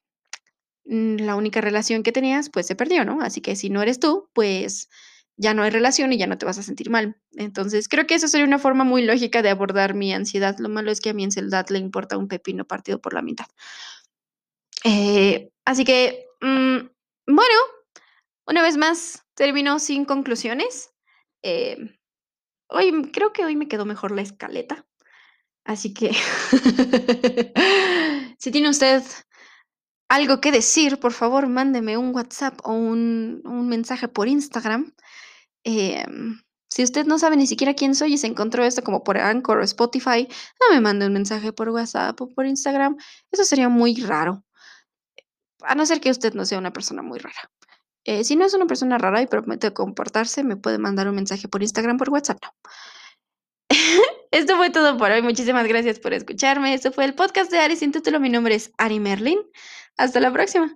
mm, 0.85 1.17
la 1.17 1.35
única 1.35 1.61
relación 1.61 2.03
que 2.03 2.11
tenías 2.11 2.49
pues 2.49 2.67
se 2.67 2.75
perdió, 2.75 3.05
¿no? 3.05 3.21
Así 3.21 3.41
que 3.41 3.55
si 3.55 3.69
no 3.69 3.81
eres 3.81 3.99
tú, 3.99 4.29
pues 4.33 4.89
ya 5.37 5.53
no 5.53 5.61
hay 5.61 5.69
relación 5.69 6.11
y 6.11 6.17
ya 6.17 6.27
no 6.27 6.37
te 6.37 6.45
vas 6.45 6.57
a 6.57 6.63
sentir 6.63 6.89
mal. 6.89 7.15
Entonces, 7.33 7.87
creo 7.87 8.07
que 8.07 8.15
esa 8.15 8.27
sería 8.27 8.47
una 8.47 8.57
forma 8.59 8.83
muy 8.83 9.03
lógica 9.03 9.43
de 9.43 9.49
abordar 9.49 9.93
mi 9.93 10.11
ansiedad. 10.11 10.57
Lo 10.57 10.67
malo 10.67 10.91
es 10.91 10.99
que 10.99 11.11
a 11.11 11.13
mi 11.13 11.23
ansiedad 11.23 11.67
le 11.69 11.77
importa 11.77 12.17
un 12.17 12.27
pepino 12.27 12.65
partido 12.65 12.99
por 12.99 13.13
la 13.13 13.21
mitad. 13.21 13.45
Eh, 14.83 15.51
así 15.63 15.85
que, 15.85 16.25
mm, 16.41 16.77
bueno, 17.27 17.55
una 18.47 18.63
vez 18.63 18.77
más, 18.77 19.25
termino 19.35 19.77
sin 19.79 20.05
conclusiones. 20.05 20.91
Eh, 21.43 21.77
hoy, 22.69 23.11
creo 23.13 23.31
que 23.31 23.45
hoy 23.45 23.55
me 23.55 23.67
quedó 23.67 23.85
mejor 23.85 24.11
la 24.11 24.23
escaleta. 24.23 24.85
Así 25.65 25.93
que, 25.93 26.11
si 28.37 28.51
tiene 28.51 28.69
usted 28.69 29.03
algo 30.09 30.39
que 30.39 30.51
decir, 30.51 30.99
por 30.99 31.11
favor, 31.13 31.47
mándeme 31.47 31.97
un 31.97 32.15
WhatsApp 32.15 32.59
o 32.63 32.71
un, 32.73 33.41
mensaje 33.67 34.07
por 34.07 34.27
Instagram. 34.27 34.93
Em, 35.63 36.41
si 36.69 36.83
usted 36.83 37.05
no 37.05 37.19
sabe 37.19 37.35
ni 37.37 37.47
siquiera 37.47 37.73
quién 37.73 37.95
soy 37.95 38.13
y 38.13 38.17
se 38.17 38.27
encontró 38.27 38.63
esto 38.63 38.83
como 38.83 39.03
por 39.03 39.17
Anchor 39.17 39.59
o 39.59 39.63
Spotify, 39.63 40.27
no 40.61 40.75
me 40.75 40.81
mande 40.81 41.07
un 41.07 41.13
mensaje 41.13 41.51
por 41.53 41.69
WhatsApp 41.69 42.19
o 42.21 42.29
por 42.29 42.45
Instagram. 42.45 42.97
Eso 43.31 43.43
sería 43.43 43.69
muy 43.69 43.95
raro. 43.95 44.43
A 45.61 45.75
no 45.75 45.85
ser 45.85 45.99
que 45.99 46.11
usted 46.11 46.33
no 46.33 46.45
sea 46.45 46.59
una 46.59 46.71
persona 46.71 47.01
muy 47.01 47.19
rara. 47.19 47.51
Eh, 48.05 48.23
si 48.23 48.35
no 48.37 48.45
es 48.45 48.53
una 48.53 48.67
persona 48.67 48.97
rara 48.97 49.21
y 49.21 49.27
promete 49.27 49.73
comportarse, 49.73 50.43
me 50.43 50.55
puede 50.55 50.77
mandar 50.77 51.09
un 51.09 51.15
mensaje 51.15 51.49
por 51.49 51.61
Instagram, 51.61 51.97
por 51.97 52.09
WhatsApp, 52.09 52.39
no. 52.41 52.51
Esto 54.31 54.57
fue 54.57 54.69
todo 54.69 54.97
por 54.97 55.11
hoy. 55.11 55.21
Muchísimas 55.21 55.67
gracias 55.67 55.99
por 55.99 56.13
escucharme. 56.13 56.73
Esto 56.73 56.91
fue 56.91 57.05
el 57.05 57.13
podcast 57.13 57.51
de 57.51 57.59
Ari 57.59 57.75
sin 57.75 57.91
título. 57.91 58.19
Mi 58.19 58.29
nombre 58.29 58.55
es 58.55 58.71
Ari 58.77 58.99
Merlin. 58.99 59.39
Hasta 59.97 60.19
la 60.19 60.31
próxima. 60.31 60.75